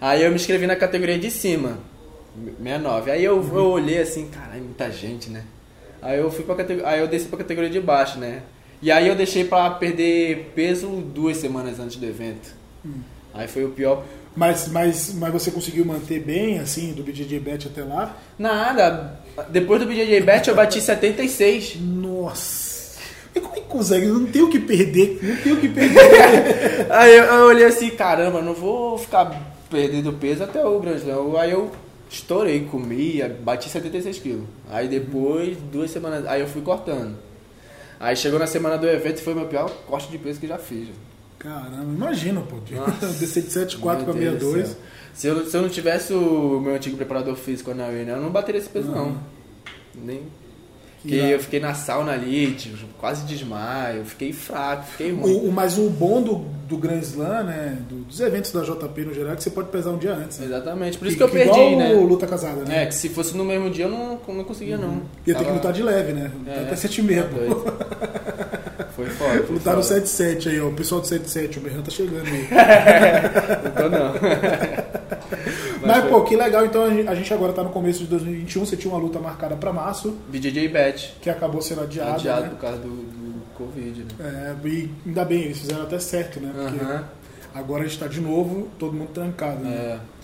Aí 0.00 0.24
eu 0.24 0.30
me 0.30 0.36
inscrevi 0.36 0.66
na 0.66 0.74
categoria 0.74 1.18
de 1.18 1.30
cima, 1.30 1.78
69. 2.58 3.10
Aí 3.10 3.24
eu, 3.24 3.36
eu 3.36 3.66
olhei 3.66 4.00
assim, 4.00 4.26
caralho, 4.28 4.64
muita 4.64 4.90
gente, 4.90 5.30
né? 5.30 5.44
Aí 6.02 6.18
eu 6.18 6.30
fui 6.30 6.44
pra 6.44 6.56
categoria, 6.56 6.90
aí 6.90 7.00
eu 7.00 7.06
desci 7.06 7.26
pra 7.28 7.38
categoria 7.38 7.70
de 7.70 7.80
baixo, 7.80 8.18
né? 8.18 8.42
E 8.84 8.92
aí 8.92 9.08
eu 9.08 9.14
deixei 9.14 9.44
pra 9.44 9.70
perder 9.70 10.52
peso 10.54 10.86
duas 10.86 11.38
semanas 11.38 11.80
antes 11.80 11.96
do 11.96 12.04
evento. 12.04 12.54
Hum. 12.84 13.00
Aí 13.32 13.48
foi 13.48 13.64
o 13.64 13.70
pior. 13.70 14.04
Mas, 14.36 14.68
mas, 14.68 15.14
mas 15.14 15.32
você 15.32 15.50
conseguiu 15.50 15.86
manter 15.86 16.20
bem, 16.20 16.58
assim, 16.58 16.92
do 16.92 17.02
BJJ 17.02 17.40
Bet 17.40 17.66
até 17.66 17.82
lá? 17.82 18.14
Nada, 18.38 19.18
depois 19.48 19.80
do 19.80 19.86
BJJ 19.86 20.20
Bet 20.20 20.50
eu 20.50 20.54
bati 20.54 20.82
76. 20.84 21.76
Nossa! 21.80 22.98
E 23.34 23.40
como 23.40 23.54
é 23.54 23.60
que 23.60 23.66
consegue? 23.68 24.04
Não 24.04 24.26
tem 24.26 24.42
o 24.42 24.50
que 24.50 24.58
perder, 24.58 25.18
não 25.22 25.36
tem 25.38 25.52
o 25.54 25.60
que 25.62 25.68
perder. 25.70 26.86
Aí 26.92 27.16
eu, 27.16 27.24
eu 27.24 27.46
olhei 27.46 27.64
assim, 27.64 27.88
caramba, 27.88 28.42
não 28.42 28.52
vou 28.52 28.98
ficar 28.98 29.56
perdendo 29.70 30.12
peso 30.12 30.44
até 30.44 30.62
o 30.62 30.78
grande 30.78 31.06
não. 31.06 31.38
Aí 31.38 31.52
eu 31.52 31.72
estourei, 32.10 32.66
comi, 32.66 33.22
bati 33.40 33.70
76 33.70 34.18
quilos. 34.18 34.44
Aí 34.70 34.88
depois, 34.88 35.56
duas 35.72 35.90
semanas, 35.90 36.26
aí 36.26 36.42
eu 36.42 36.46
fui 36.46 36.60
cortando. 36.60 37.16
Aí 37.98 38.16
chegou 38.16 38.38
na 38.38 38.46
semana 38.46 38.76
do 38.76 38.86
evento 38.88 39.18
e 39.18 39.22
foi 39.22 39.32
o 39.32 39.36
meu 39.36 39.46
pior 39.46 39.70
corte 39.86 40.10
de 40.10 40.18
peso 40.18 40.40
que 40.40 40.46
já 40.46 40.58
fiz. 40.58 40.88
Caramba, 41.38 41.92
imagina, 41.94 42.40
pô. 42.40 42.56
Descer 43.20 43.42
de 43.42 43.50
74 43.50 44.04
para 44.04 44.14
Meu 44.14 44.32
Deus 44.32 44.40
do 44.40 44.50
62. 44.52 44.68
céu. 44.68 44.76
Se 45.14 45.26
eu, 45.28 45.46
se 45.46 45.56
eu 45.56 45.62
não 45.62 45.68
tivesse 45.68 46.12
o 46.12 46.60
meu 46.60 46.74
antigo 46.74 46.96
preparador 46.96 47.36
físico, 47.36 47.70
a 47.70 47.74
Naui, 47.74 48.04
né, 48.04 48.12
eu 48.12 48.20
não 48.20 48.30
bateria 48.30 48.60
esse 48.60 48.68
peso, 48.68 48.90
não. 48.90 49.16
Nem. 49.94 50.22
Porque 51.04 51.16
irado. 51.16 51.32
eu 51.32 51.38
fiquei 51.40 51.60
na 51.60 51.74
sauna 51.74 52.12
ali, 52.12 52.52
tipo, 52.52 52.78
quase 52.98 53.26
desmaio, 53.26 54.06
fiquei 54.06 54.32
fraco, 54.32 54.84
fiquei 54.92 55.12
ruim. 55.12 55.48
O, 55.48 55.52
mas 55.52 55.76
o 55.76 55.90
bom 55.90 56.22
do, 56.22 56.36
do 56.66 56.78
Grand 56.78 57.00
Slam, 57.00 57.42
né? 57.44 57.76
do- 57.90 58.04
dos 58.04 58.20
eventos 58.20 58.50
da 58.52 58.62
JP 58.62 59.02
no 59.02 59.12
geral, 59.12 59.34
é 59.34 59.36
que 59.36 59.42
você 59.42 59.50
pode 59.50 59.68
pesar 59.68 59.90
um 59.90 59.98
dia 59.98 60.14
antes. 60.14 60.38
Né? 60.38 60.46
Exatamente, 60.46 60.96
por 60.96 61.06
isso 61.06 61.18
Que- 61.18 61.22
que, 61.24 61.28
eu 61.28 61.28
perdi, 61.28 61.50
igual 61.60 61.76
né? 61.76 61.92
o 61.92 62.04
luta 62.04 62.26
casada, 62.26 62.64
né? 62.64 62.84
É, 62.84 62.86
que 62.86 62.94
se 62.94 63.10
fosse 63.10 63.36
no 63.36 63.44
mesmo 63.44 63.68
dia 63.68 63.84
eu 63.84 63.90
não, 63.90 64.18
não 64.26 64.44
conseguia, 64.44 64.78
não. 64.78 64.94
Ia 65.26 65.34
ter 65.34 65.34
que 65.34 65.44
Tava- 65.44 65.52
lutar 65.52 65.72
de 65.74 65.82
leve, 65.82 66.12
né? 66.14 66.30
Lutar 66.38 66.54
É, 66.56 66.60
até 66.62 66.76
7 66.76 66.98
e 67.00 67.04
meia, 67.04 67.24
tá. 67.24 68.84
Foi 68.96 69.06
foda. 69.06 69.42
Foi 69.42 69.56
Lutar 69.56 69.76
no 69.76 69.82
foda. 69.82 70.00
7-7 70.00 70.48
aí, 70.48 70.60
ó. 70.60 70.68
O 70.68 70.72
pessoal 70.72 71.00
do 71.00 71.06
7-7, 71.06 71.56
o 71.56 71.60
Berran 71.60 71.82
tá 71.82 71.90
chegando 71.90 72.26
aí. 72.26 72.48
Não 73.64 73.70
tô 73.72 73.88
não. 73.90 74.14
Mas, 75.86 76.00
foi- 76.02 76.10
pô, 76.10 76.22
que 76.22 76.36
legal. 76.36 76.64
Então 76.64 76.84
a 76.84 77.14
gente- 77.14 77.32
agora 77.34 77.52
tá 77.52 77.62
no 77.62 77.70
começo 77.70 78.00
de 78.00 78.06
2021. 78.06 78.64
Você 78.64 78.76
tinha 78.76 78.92
uma 78.92 79.00
luta 79.00 79.18
marcada 79.18 79.56
pra 79.56 79.72
março, 79.72 80.16
BJJ 80.28 80.68
Bet. 80.68 81.16
que 81.20 81.28
acabou 81.30 81.60
sendo 81.62 81.82
adiada. 81.82 82.12
Adiado 82.12 82.42
né? 82.42 82.48
por 82.50 82.58
causa 82.58 82.78
do, 82.78 82.88
do 82.88 83.34
Covid, 83.54 84.04
né? 84.18 84.54
É, 84.64 84.68
e 84.68 84.90
ainda 85.06 85.24
bem, 85.24 85.42
eles 85.42 85.58
fizeram 85.58 85.82
até 85.82 85.98
certo, 85.98 86.40
né? 86.40 86.50
Porque 86.54 86.84
Aham. 86.84 87.04
agora 87.54 87.84
a 87.84 87.86
gente 87.86 87.98
tá 87.98 88.06
de 88.06 88.20
novo, 88.20 88.68
todo 88.78 88.92
mundo 88.92 89.08
trancado, 89.12 89.60
né? 89.64 89.98
É. 90.00 90.14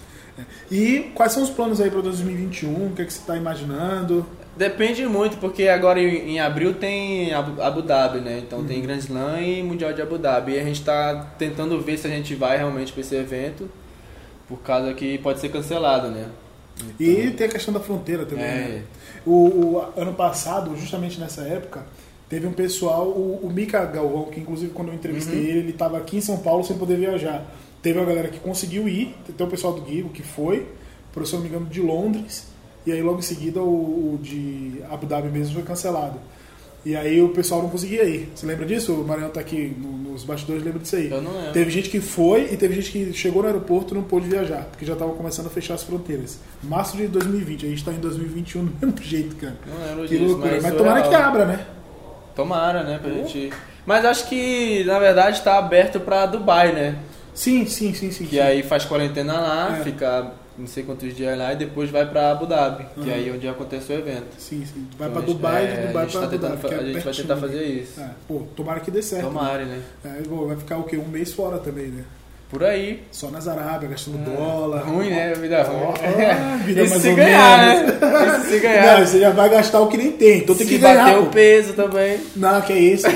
E 0.71 1.11
quais 1.15 1.33
são 1.33 1.43
os 1.43 1.51
planos 1.51 1.81
aí 1.81 1.91
para 1.91 2.01
2021? 2.01 2.87
O 2.87 2.93
que, 2.95 3.03
é 3.03 3.05
que 3.05 3.13
você 3.13 3.21
está 3.21 3.37
imaginando? 3.37 4.25
Depende 4.57 5.05
muito, 5.07 5.37
porque 5.39 5.69
agora 5.69 6.01
em, 6.01 6.41
abril 6.41 6.75
tem 6.75 7.33
Abu, 7.33 7.83
Dhabi, 7.83 8.19
né? 8.21 8.41
Então 8.45 8.65
tem 8.65 8.81
Grand 8.83 8.99
Slam 8.99 9.41
e 9.41 9.63
Mundial 9.63 9.93
de 9.93 10.03
Abu 10.03 10.19
Dhabi. 10.19 10.53
E 10.53 10.59
a 10.59 10.65
gente 10.65 10.81
está 10.81 11.15
tentando 11.39 11.81
ver 11.81 11.99
se 11.99 12.07
a 12.07 12.11
gente 12.11 12.35
vai 12.35 12.57
realmente 12.59 12.93
para 12.93 13.01
esse 13.01 13.15
evento, 13.15 13.71
por 14.51 14.59
causa 14.59 14.93
que 14.93 15.17
pode 15.19 15.39
ser 15.39 15.49
cancelado, 15.49 16.09
né? 16.09 16.29
E 16.99 17.31
tem 17.31 17.47
a 17.47 17.51
questão 17.51 17.73
da 17.73 17.79
fronteira 17.79 18.27
também. 18.27 18.45
É. 18.45 18.49
né? 18.49 18.83
O, 19.25 19.33
o 19.33 19.85
ano 19.97 20.13
passado, 20.13 20.77
justamente 20.77 21.21
nessa 21.21 21.43
época, 21.43 21.87
teve 22.29 22.47
um 22.49 22.53
pessoal, 22.53 23.07
o, 23.07 23.39
o 23.43 23.51
Mika 23.51 23.85
Galvão, 23.85 24.25
que 24.25 24.41
inclusive 24.41 24.73
quando 24.73 24.89
eu 24.89 24.95
entrevistei 24.95 25.39
Uhum. 25.39 25.45
ele, 25.45 25.59
ele 25.61 25.71
estava 25.71 25.97
aqui 25.99 26.17
em 26.17 26.21
São 26.21 26.39
Paulo 26.39 26.65
sem 26.65 26.77
poder 26.77 26.97
viajar. 26.97 27.47
Teve 27.81 27.99
uma 27.99 28.07
galera 28.07 28.29
que 28.29 28.41
conseguiu 28.41 28.89
ir, 28.89 29.15
tem 29.37 29.47
o 29.47 29.51
pessoal 29.51 29.73
do 29.73 29.83
Guigo 29.83 30.09
que 30.09 30.23
foi, 30.23 30.67
por 31.13 31.25
se 31.25 31.35
não 31.35 31.43
me 31.43 31.49
engano, 31.49 31.67
de 31.67 31.81
Londres, 31.81 32.49
e 32.85 32.91
aí 32.93 33.03
logo 33.03 33.21
em 33.21 33.23
seguida 33.23 33.63
o, 33.63 34.15
o 34.15 34.19
de 34.21 34.83
Abu 34.91 35.07
Dhabi 35.07 35.29
mesmo 35.29 35.55
foi 35.55 35.63
cancelado. 35.63 36.19
E 36.85 36.97
aí 36.97 37.21
o 37.21 37.29
pessoal 37.29 37.61
não 37.63 37.69
conseguia 37.69 38.05
ir. 38.05 38.31
Você 38.35 38.47
lembra 38.47 38.65
disso? 38.65 38.95
O 38.95 39.07
Mariano 39.07 39.31
tá 39.31 39.41
aqui 39.41 39.77
no- 39.79 40.11
nos 40.13 40.25
bastidores, 40.25 40.63
lembra 40.65 40.79
disso 40.81 40.97
aí? 40.97 41.11
Eu 41.11 41.21
não 41.21 41.31
lembro. 41.33 41.53
Teve 41.53 41.71
gente 41.71 41.91
que 41.91 42.01
foi 42.01 42.49
e 42.53 42.57
teve 42.57 42.75
gente 42.75 42.91
que 42.91 43.13
chegou 43.13 43.43
no 43.43 43.49
aeroporto 43.49 43.93
e 43.93 43.97
não 43.97 44.03
pôde 44.03 44.29
viajar, 44.29 44.65
porque 44.71 44.87
já 44.87 44.95
estava 44.95 45.13
começando 45.13 45.47
a 45.47 45.51
fechar 45.51 45.75
as 45.75 45.83
fronteiras. 45.83 46.39
Março 46.63 46.97
de 46.97 47.07
2020, 47.07 47.67
a 47.67 47.69
gente 47.69 47.79
está 47.79 47.93
em 47.93 47.99
2021 47.99 48.65
do 48.81 48.87
mesmo 48.87 49.03
jeito, 49.03 49.37
cara. 49.37 49.57
Não 49.67 49.87
lembro 49.87 50.09
Que 50.09 50.17
disso, 50.17 50.31
loucura. 50.31 50.53
mas 50.55 50.63
Mas 50.63 50.75
tomara 50.75 51.01
que 51.01 51.07
surreal. 51.09 51.23
abra, 51.29 51.45
né? 51.45 51.67
Tomara, 52.35 52.83
né? 52.83 52.99
Pra 53.03 53.11
gente. 53.13 53.53
Mas 53.85 54.05
acho 54.05 54.29
que, 54.29 54.83
na 54.85 54.99
verdade, 54.99 55.37
está 55.39 55.59
aberto 55.59 56.01
pra 56.01 56.25
Dubai, 56.27 56.73
né? 56.73 56.97
Sim, 57.35 57.67
sim, 57.67 57.93
sim, 57.95 58.11
sim. 58.11 58.25
Que 58.25 58.37
sim. 58.37 58.41
aí 58.41 58.63
faz 58.63 58.85
quarentena 58.85 59.35
lá, 59.35 59.77
É. 59.81 59.85
fica 59.85 60.33
não 60.61 60.67
sei 60.67 60.83
quantos 60.85 61.15
dias 61.17 61.37
lá 61.37 61.53
e 61.53 61.57
depois 61.57 61.91
vai 61.91 62.07
pra 62.09 62.31
Abu 62.33 62.47
Dhabi, 62.47 62.85
que 62.95 63.01
Uhum. 63.01 63.11
é 63.11 63.15
aí 63.15 63.33
onde 63.33 63.49
acontece 63.49 63.93
o 63.93 63.97
evento. 63.97 64.27
Sim, 64.39 64.65
sim. 64.67 64.87
Vai 64.99 65.09
Então, 65.09 65.11
pra 65.11 65.23
a 65.23 65.27
gente- 65.27 65.37
Dubai, 65.37 65.65
é, 65.65 65.67
de 65.67 65.73
a 65.73 65.87
Dubai 65.87 66.07
pra 66.07 66.21
tá 66.21 66.27
Abu 66.27 66.39
Dhabi. 66.39 66.57
que 66.61 66.75
é 66.75 66.79
a 66.79 66.83
gente 66.93 67.03
vai 67.05 67.15
tentar 67.15 67.37
fazer 67.37 67.65
isso. 67.65 68.01
É, 68.01 68.09
pô, 68.29 68.43
tomara 68.55 68.81
que 68.81 68.91
dê 68.91 69.03
certo. 69.03 69.25
Tomara, 69.25 69.65
né? 69.65 69.81
É, 70.05 70.09
pô, 70.29 70.47
vai 70.47 70.57
ficar 70.57 70.77
o 70.79 70.85
quê? 70.85 70.97
Um 70.97 71.09
mês 71.09 71.33
fora 71.33 71.59
também, 71.59 71.87
né? 71.87 72.05
Por 72.51 72.65
aí. 72.65 73.05
Só 73.13 73.31
nas 73.31 73.47
Arábias, 73.47 73.93
gastando 73.93 74.25
dólar. 74.25 74.81
Ruim, 74.83 75.09
né? 75.11 75.33
Vida 75.35 75.63
ruim. 75.63 75.95
Ah, 76.33 76.57
vida 76.67 76.81
mais 76.81 77.01
se 77.03 77.09
ou 77.11 77.15
ganhar, 77.15 77.59
menos. 77.77 78.01
né? 78.01 78.41
Se 78.49 78.59
ganhar. 78.59 78.99
Não, 78.99 79.07
você 79.07 79.21
já 79.21 79.31
vai 79.31 79.49
gastar 79.49 79.81
o 79.81 79.87
que 79.87 79.97
nem 79.97 80.11
tem. 80.11 80.39
Então 80.39 80.57
tem 80.57 80.67
se 80.67 80.73
que 80.73 80.79
ganhar. 80.81 81.05
bater 81.05 81.19
pô. 81.19 81.23
o 81.23 81.27
peso 81.31 81.73
também. 81.75 82.19
Não, 82.35 82.61
que 82.61 82.73
é 82.73 82.79
isso. 82.81 83.07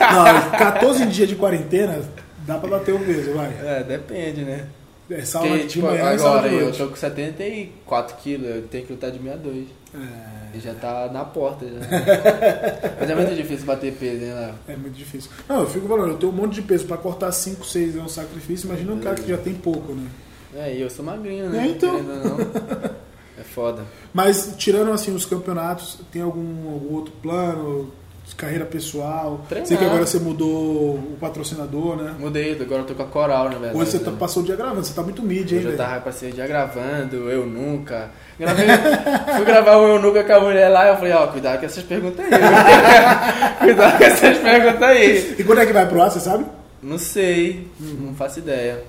Não, 0.00 0.50
14 0.56 1.04
dias 1.06 1.28
de 1.28 1.34
quarentena, 1.34 1.98
dá 2.46 2.58
pra 2.58 2.70
bater 2.70 2.94
o 2.94 2.98
peso, 3.00 3.32
vai. 3.34 3.50
É, 3.60 3.82
depende, 3.82 4.42
né? 4.42 4.64
É 5.10 5.24
sauna 5.24 5.48
Porque, 5.48 5.66
tipo, 5.66 5.86
manhã 5.86 6.18
sauna 6.18 6.38
agora 6.40 6.52
eu 6.52 6.72
tô 6.72 6.86
com 6.88 6.96
74 6.96 8.16
quilos, 8.16 8.48
eu 8.48 8.62
tenho 8.62 8.86
que 8.86 8.92
lutar 8.92 9.10
de 9.10 9.18
62. 9.18 9.66
É, 9.92 10.56
E 10.56 10.60
já 10.60 10.74
tá 10.74 11.10
na 11.12 11.24
porta 11.24 11.66
já. 11.66 11.80
Mas 13.00 13.10
é 13.10 13.14
muito 13.14 13.34
difícil 13.34 13.66
bater 13.66 13.92
peso, 13.94 14.20
né, 14.20 14.34
Léo? 14.34 14.54
é 14.68 14.76
muito 14.76 14.94
difícil. 14.94 15.30
Não, 15.48 15.60
eu 15.60 15.66
fico 15.66 15.88
falando, 15.88 16.10
eu 16.10 16.16
tenho 16.16 16.32
um 16.32 16.36
monte 16.36 16.54
de 16.54 16.62
peso 16.62 16.86
pra 16.86 16.96
cortar 16.96 17.32
5, 17.32 17.64
6 17.64 17.96
é 17.96 18.00
um 18.00 18.08
sacrifício. 18.08 18.66
Imagina 18.66 18.92
um 18.92 19.00
cara 19.00 19.16
que 19.16 19.28
já 19.28 19.36
tem 19.38 19.54
pouco, 19.54 19.92
né? 19.92 20.06
É, 20.54 20.74
e 20.74 20.80
eu 20.80 20.90
sou 20.90 21.04
magrinho, 21.04 21.48
né? 21.50 21.66
É, 21.66 21.70
então. 21.70 22.00
É 23.38 23.42
foda. 23.42 23.84
Mas 24.12 24.52
tirando 24.58 24.92
assim 24.92 25.14
os 25.14 25.24
campeonatos, 25.24 25.98
tem 26.12 26.20
algum, 26.20 26.70
algum 26.74 26.94
outro 26.94 27.12
plano? 27.22 27.90
Carreira 28.36 28.64
pessoal? 28.64 29.44
Treinar. 29.48 29.66
Sei 29.66 29.76
que 29.76 29.84
agora 29.84 30.06
você 30.06 30.18
mudou 30.18 30.94
o 30.94 31.16
patrocinador, 31.20 31.96
né? 31.96 32.14
Mudei, 32.18 32.52
agora 32.52 32.82
eu 32.82 32.86
tô 32.86 32.94
com 32.94 33.02
a 33.02 33.06
coral, 33.06 33.44
na 33.44 33.58
verdade. 33.58 33.76
Hoje 33.76 33.90
você 33.90 33.98
tá, 33.98 34.10
né? 34.10 34.16
passou 34.18 34.42
o 34.42 34.46
dia 34.46 34.56
gravando, 34.56 34.84
você 34.84 34.94
tá 34.94 35.02
muito 35.02 35.22
mídia, 35.22 35.56
hein, 35.56 35.64
eu 35.64 35.76
tava 35.76 36.00
passei 36.00 36.30
o 36.30 36.32
dia 36.32 36.46
gravando, 36.46 37.30
eu 37.30 37.46
nunca. 37.46 38.10
Gravei, 38.38 38.66
fui 39.36 39.44
gravar 39.44 39.76
o 39.76 39.88
eu 39.88 40.02
nunca 40.02 40.24
com 40.24 40.32
a 40.32 40.40
mulher 40.40 40.68
lá, 40.68 40.88
eu 40.88 40.96
falei, 40.96 41.12
ó, 41.12 41.26
cuidado 41.26 41.60
com 41.60 41.66
essas 41.66 41.84
perguntas 41.84 42.24
aí. 42.24 42.30
cuidado 43.60 43.98
com 43.98 44.04
essas 44.04 44.38
perguntas 44.38 44.82
aí. 44.82 45.36
E 45.38 45.44
quando 45.44 45.60
é 45.60 45.66
que 45.66 45.72
vai 45.72 45.86
pro 45.86 46.00
ar, 46.00 46.10
você 46.10 46.20
sabe? 46.20 46.46
Não 46.82 46.98
sei, 46.98 47.68
não 47.78 48.14
faço 48.14 48.38
ideia. 48.38 48.82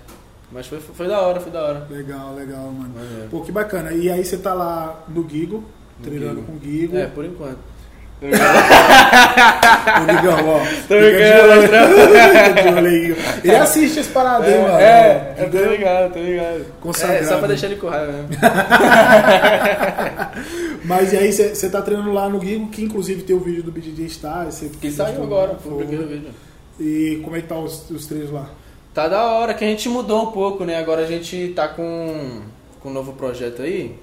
Mas 0.52 0.68
foi, 0.68 0.80
foi 0.80 1.08
da 1.08 1.22
hora, 1.22 1.40
foi 1.40 1.52
da 1.52 1.64
hora. 1.64 1.88
Legal, 1.90 2.36
legal, 2.36 2.66
mano. 2.66 2.94
Maneiro. 2.94 3.30
Pô, 3.30 3.42
que 3.42 3.52
bacana. 3.52 3.94
E 3.94 4.10
aí 4.10 4.24
você 4.24 4.38
tá 4.38 4.54
lá 4.54 5.06
no 5.08 5.28
Gigo, 5.28 5.64
treinando 6.04 6.42
Gigo. 6.42 6.46
com 6.46 6.54
o 6.54 6.60
Gigo. 6.60 6.98
É, 6.98 7.08
por 7.08 7.24
enquanto. 7.24 7.71
O 8.22 8.28
ó. 10.48 10.60
Tô 10.88 10.96
brincando, 10.96 11.48
né? 11.48 11.88
fica 12.46 12.62
de 12.62 12.68
olho 12.70 12.88
aí, 12.88 13.02
Gigão. 13.02 13.18
Ele 13.44 13.56
assiste 13.56 14.00
as 14.00 14.08
paradas, 14.08 14.48
hein, 14.48 14.62
mano. 14.62 14.80
É, 14.80 15.36
eu 15.40 15.50
tô 15.50 15.58
Gigão 15.58 15.72
ligado, 15.72 16.14
tô 16.14 16.20
ligado. 16.20 16.66
Consagrado. 16.80 17.24
É, 17.24 17.28
só 17.28 17.40
pra 17.40 17.48
deixar 17.48 17.66
ele 17.68 17.78
com 17.78 17.88
raiva 17.88 18.12
mesmo. 18.12 18.30
Mas 20.86 21.14
e 21.14 21.18
aí 21.18 21.34
você 21.34 21.70
tá 21.70 21.82
treinando 21.82 22.14
lá 22.14 22.30
no 22.30 22.40
Gigo, 22.40 22.70
que 22.70 22.84
inclusive 22.84 23.24
tem 23.24 23.36
o 23.36 23.40
vídeo 23.40 23.64
do 23.64 23.72
BJJ 23.72 24.08
Star. 24.10 24.48
Que 24.80 24.92
saiu 24.92 25.24
agora, 25.24 25.56
publiquei 25.56 25.98
foi. 25.98 26.06
o 26.06 26.10
vídeo. 26.10 26.30
E 26.80 27.22
como 27.24 27.36
é 27.36 27.42
que 27.42 27.48
tá 27.48 27.58
os, 27.58 27.90
os 27.90 28.06
treinos 28.06 28.32
lá? 28.32 28.50
Tá 28.94 29.08
da 29.08 29.24
hora, 29.32 29.56
que 29.56 29.64
a 29.64 29.68
gente 29.68 29.90
mudou 29.90 30.22
um 30.22 30.32
pouco, 30.32 30.64
né? 30.64 30.78
Agora 30.78 31.02
a 31.02 31.08
gente 31.08 31.54
tá 31.56 31.68
com, 31.68 32.42
com 32.80 32.90
um 32.90 32.94
novo 32.94 33.14
projeto 33.14 33.64
aí. 33.64 33.96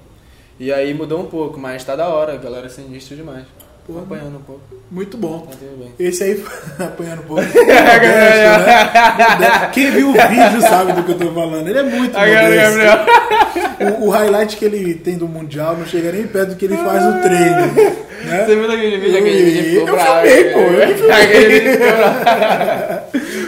E 0.59 0.73
aí 0.73 0.93
mudou 0.93 1.21
um 1.21 1.27
pouco, 1.27 1.57
mas 1.57 1.85
tá 1.85 1.95
da 1.95 2.09
hora, 2.09 2.33
a 2.33 2.37
galera 2.37 2.65
é 2.65 2.69
sinistra 2.69 3.15
demais. 3.15 3.45
Tô 3.89 3.93
Pô, 3.93 3.99
acompanhando 4.01 4.37
um 4.37 4.41
pouco. 4.41 4.61
Muito 4.91 5.17
bom. 5.17 5.47
Tá. 5.47 5.57
Esse 5.99 6.23
aí, 6.23 6.45
apanhando 6.77 7.21
um 7.21 7.25
pouco. 7.25 7.41
Modesto, 7.49 7.79
né? 9.39 9.69
Quem 9.73 9.89
viu 9.89 10.09
o 10.09 10.13
vídeo 10.13 10.61
sabe 10.61 10.93
do 10.93 11.03
que 11.03 11.11
eu 11.11 11.17
tô 11.17 11.33
falando. 11.33 11.67
Ele 11.67 11.79
é 11.79 11.83
muito 11.83 12.13
modesto. 12.15 12.79
O, 13.99 14.05
o 14.05 14.09
highlight 14.11 14.57
que 14.57 14.65
ele 14.65 14.93
tem 14.93 15.17
do 15.17 15.27
Mundial 15.27 15.75
não 15.75 15.87
chega 15.87 16.11
nem 16.11 16.27
perto 16.27 16.49
do 16.49 16.55
que 16.55 16.65
ele 16.65 16.77
faz 16.77 17.03
no 17.03 17.19
treino. 17.19 17.95
Né? 18.25 18.45
Você 18.45 18.55
viu 18.55 18.67
daquele 18.67 18.97
vídeo? 18.99 19.17
Aquele 19.17 19.43
vídeo 19.43 19.87
Eu 19.87 19.97
filmei, 19.97 20.43
pô, 20.53 20.59
eu 20.59 20.95
filmei. 20.95 21.21
Aquele. 21.23 21.79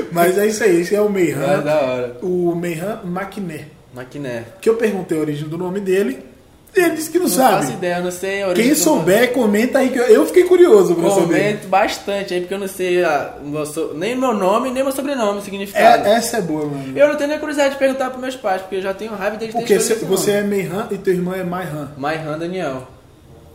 Mas 0.12 0.38
é 0.39 0.47
isso 0.47 0.63
aí, 0.63 0.82
esse 0.82 0.95
é 0.95 1.01
o 1.01 1.10
Meihan. 1.10 1.63
hora. 1.63 2.17
O 2.23 2.56
Meihan 2.56 3.01
Maquiné. 3.04 3.65
Maquiné. 3.93 4.45
Que 4.60 4.69
eu 4.69 4.75
perguntei 4.75 5.19
a 5.19 5.21
origem 5.21 5.47
do 5.47 5.58
nome 5.58 5.80
dele. 5.80 6.31
Ele 6.73 6.91
disse 6.91 7.10
que 7.10 7.17
não, 7.19 7.25
Não 7.27 7.34
sabe. 7.34 7.65
faço 7.65 7.71
ideia, 7.73 7.99
não 7.99 8.12
sei 8.12 8.43
Quem 8.55 8.69
do 8.69 8.75
souber, 8.75 9.34
comenta 9.34 9.79
aí 9.79 9.89
que 9.89 9.97
eu, 9.99 10.05
eu 10.05 10.25
fiquei 10.25 10.43
curioso 10.45 10.95
pra 10.95 11.10
saber. 11.10 11.25
Comento 11.25 11.67
bastante 11.67 12.34
aí, 12.34 12.39
porque 12.39 12.53
eu 12.53 12.60
não 12.60 12.67
sei 12.67 13.03
a- 13.03 13.34
o 13.43 13.47
meu 13.47 13.65
so- 13.65 13.91
nem 13.93 14.15
meu 14.15 14.34
nome, 14.34 14.71
nem 14.71 14.81
meu 14.81 14.93
sobrenome, 14.93 15.39
o 15.39 15.41
significado. 15.41 16.07
É, 16.07 16.13
essa 16.13 16.38
é 16.38 16.41
boa, 16.41 16.65
mano. 16.65 16.97
Eu 16.97 17.10
não 17.10 17.15
tenho 17.17 17.29
nem 17.29 17.39
curiosidade 17.39 17.73
de 17.73 17.77
perguntar 17.79 18.10
pros 18.10 18.21
meus 18.21 18.36
pais, 18.38 18.62
porque 18.62 18.77
eu 18.77 18.81
já 18.81 18.93
tenho 18.93 19.12
raiva 19.13 19.36
deles 19.36 19.53
Porque 19.53 19.77
terem 19.77 20.05
você, 20.07 20.31
é 20.31 20.41
Meihan 20.43 20.88
e 20.91 20.97
teu 20.97 21.13
irmão 21.13 21.34
é 21.36 21.43
Maihan. 21.43 21.91
Maihan 21.97 22.38
Daniel. 22.39 22.88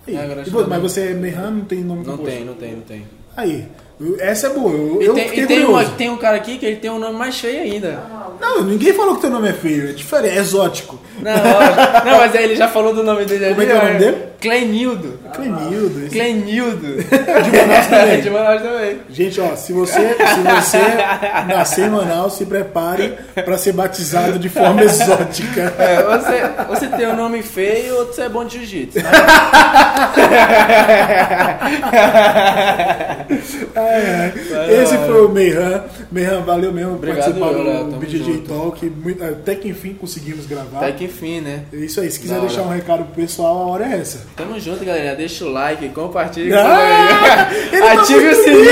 Aí, 0.07 0.15
É, 0.15 0.25
e 0.47 0.51
mas 0.69 0.83
você 0.83 1.01
é 1.01 1.15
Meihan, 1.15 1.51
não 1.51 1.65
tem 1.65 1.81
nome 1.81 2.07
Não 2.07 2.19
tem, 2.19 2.45
não 2.45 2.55
tem, 2.55 2.73
não 2.75 2.83
tem. 2.83 3.07
Aí, 3.37 3.67
eu- 4.01 4.17
essa 4.21 4.47
é 4.47 4.51
boa. 4.51 4.71
Eu, 4.73 5.03
E 5.03 5.05
eu 5.07 5.15
tem, 5.15 5.29
fiquei 5.29 5.45
e 5.45 5.47
tem, 5.47 5.63
curioso. 5.65 5.89
uma- 5.89 5.97
tem 5.97 6.11
um 6.11 6.17
cara 6.17 6.37
aqui 6.37 6.59
que 6.59 6.67
ele 6.67 6.77
tem 6.77 6.91
um 6.91 6.99
nome 6.99 7.19
mais 7.19 7.39
feio 7.41 7.61
ainda. 7.63 7.99
Não, 8.41 8.63
ninguém 8.65 8.93
falou 8.93 9.15
que 9.17 9.21
teu 9.23 9.31
nome 9.31 9.49
é 9.49 9.53
feio. 9.53 9.89
É 9.91 9.93
diferente, 9.93 10.37
é 10.37 10.41
exótico. 10.41 10.99
Não, 11.21 11.33
ó, 11.33 12.05
não 12.05 12.19
mas 12.19 12.35
aí 12.37 12.45
ele 12.45 12.57
já 12.57 12.69
falou 12.69 12.95
do 12.95 13.03
nome 13.03 13.25
dele 13.25 13.49
Como 13.49 13.63
é 13.63 13.67
que 13.67 13.73
é 13.73 13.75
o 13.75 13.79
nome 13.79 13.95
ó. 13.95 13.99
dele? 13.99 14.17
Clenildo. 14.39 15.19
Clenildo. 15.35 16.01
esse- 16.01 16.11
Clenildo. 16.11 16.87
De 17.03 17.57
Manaus 17.57 17.87
também. 17.87 18.21
De 18.21 18.31
Manaus 18.31 18.63
também. 18.63 18.99
Gente, 19.09 19.41
ó, 19.41 19.57
se 19.57 19.73
você, 19.73 20.01
se 20.15 20.41
você 20.41 20.79
nascer 21.49 21.87
em 21.87 21.91
Manaus, 21.91 22.35
se 22.35 22.45
prepare 22.45 23.15
para 23.35 23.57
ser 23.57 23.73
batizado 23.73 24.39
de 24.39 24.51
forma 24.51 24.83
exótica. 24.85 25.73
É, 25.79 26.03
você, 26.03 26.43
você 26.69 26.87
tem 26.97 27.09
um 27.09 27.17
nome 27.17 27.43
feio 27.43 27.97
ou 28.01 28.07
você 28.07 28.23
é 28.23 28.29
bom 28.29 28.45
de 28.45 28.59
jiu-jitsu. 28.59 28.99
Ai. 33.75 34.33
Vai, 34.51 34.83
Esse 34.83 34.97
foi 34.99 35.25
o 35.27 35.29
Meihan. 35.29 35.85
Meihan, 36.11 36.43
valeu 36.43 36.73
mesmo 36.73 36.91
por 36.99 37.09
Obrigado, 37.09 37.35
participar 37.35 37.47
eu, 37.53 37.85
do 37.85 37.97
Talk. 38.47 38.85
Muito- 38.91 39.23
Até 39.25 39.55
que 39.55 39.69
enfim 39.69 39.95
conseguimos 39.95 40.47
gravar. 40.47 40.79
Até 40.79 40.93
que 40.93 41.05
enfim, 41.05 41.41
né? 41.41 41.65
É 41.73 41.77
isso 41.77 42.01
aí. 42.01 42.11
Se 42.11 42.21
quiser 42.21 42.41
deixar 42.41 42.63
um 42.63 42.69
recado 42.69 43.05
pro 43.05 43.15
pessoal, 43.15 43.57
a 43.63 43.67
hora 43.67 43.87
é 43.87 43.99
essa. 44.01 44.21
Tamo 44.37 44.59
junto, 44.61 44.85
galera. 44.85 45.15
Deixa 45.17 45.45
o 45.45 45.51
like, 45.53 45.89
compartilha. 45.91 46.61
Ah, 46.61 47.49
tá 47.71 47.93
Ative 48.03 48.19
o 48.19 48.23
muito 48.23 48.43
sininho. 48.43 48.63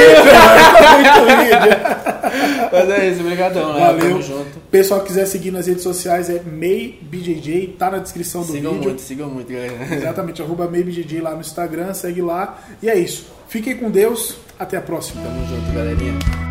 mídia, 1.38 1.77
tá. 1.77 2.71
Mas 2.73 2.90
é 2.90 3.09
isso, 3.11 3.21
obrigadão, 3.21 3.75
né? 3.75 3.81
Valeu. 3.81 4.09
Tamo 4.11 4.23
junto. 4.23 4.64
Pessoal 4.71 5.01
que 5.01 5.07
quiser 5.07 5.27
seguir 5.27 5.51
nas 5.53 5.67
redes 5.69 5.83
sociais 5.83 6.29
é 6.29 6.40
MeiBJJ, 6.45 7.77
tá 7.79 7.90
na 7.90 7.99
descrição 7.99 8.43
do 8.43 8.53
Sigam 8.53 8.73
vídeo. 8.73 8.85
muito, 8.88 9.01
sigam 9.03 9.29
muito, 9.29 9.53
galera. 9.53 9.95
Exatamente, 9.95 10.43
arroba 10.43 10.67
MeiBJJ 10.69 11.21
lá 11.21 11.33
no 11.35 11.40
Instagram, 11.40 11.95
segue 11.95 12.21
lá. 12.21 12.59
E 12.83 12.88
é 12.88 12.99
isso. 12.99 13.27
Fiquem 13.49 13.77
com 13.77 13.90
Deus, 13.90 14.37
até 14.59 14.77
a 14.77 14.81
próxima. 14.81 15.23
Tamo 15.23 15.47
junto, 15.47 15.73
galerinha. 15.73 16.43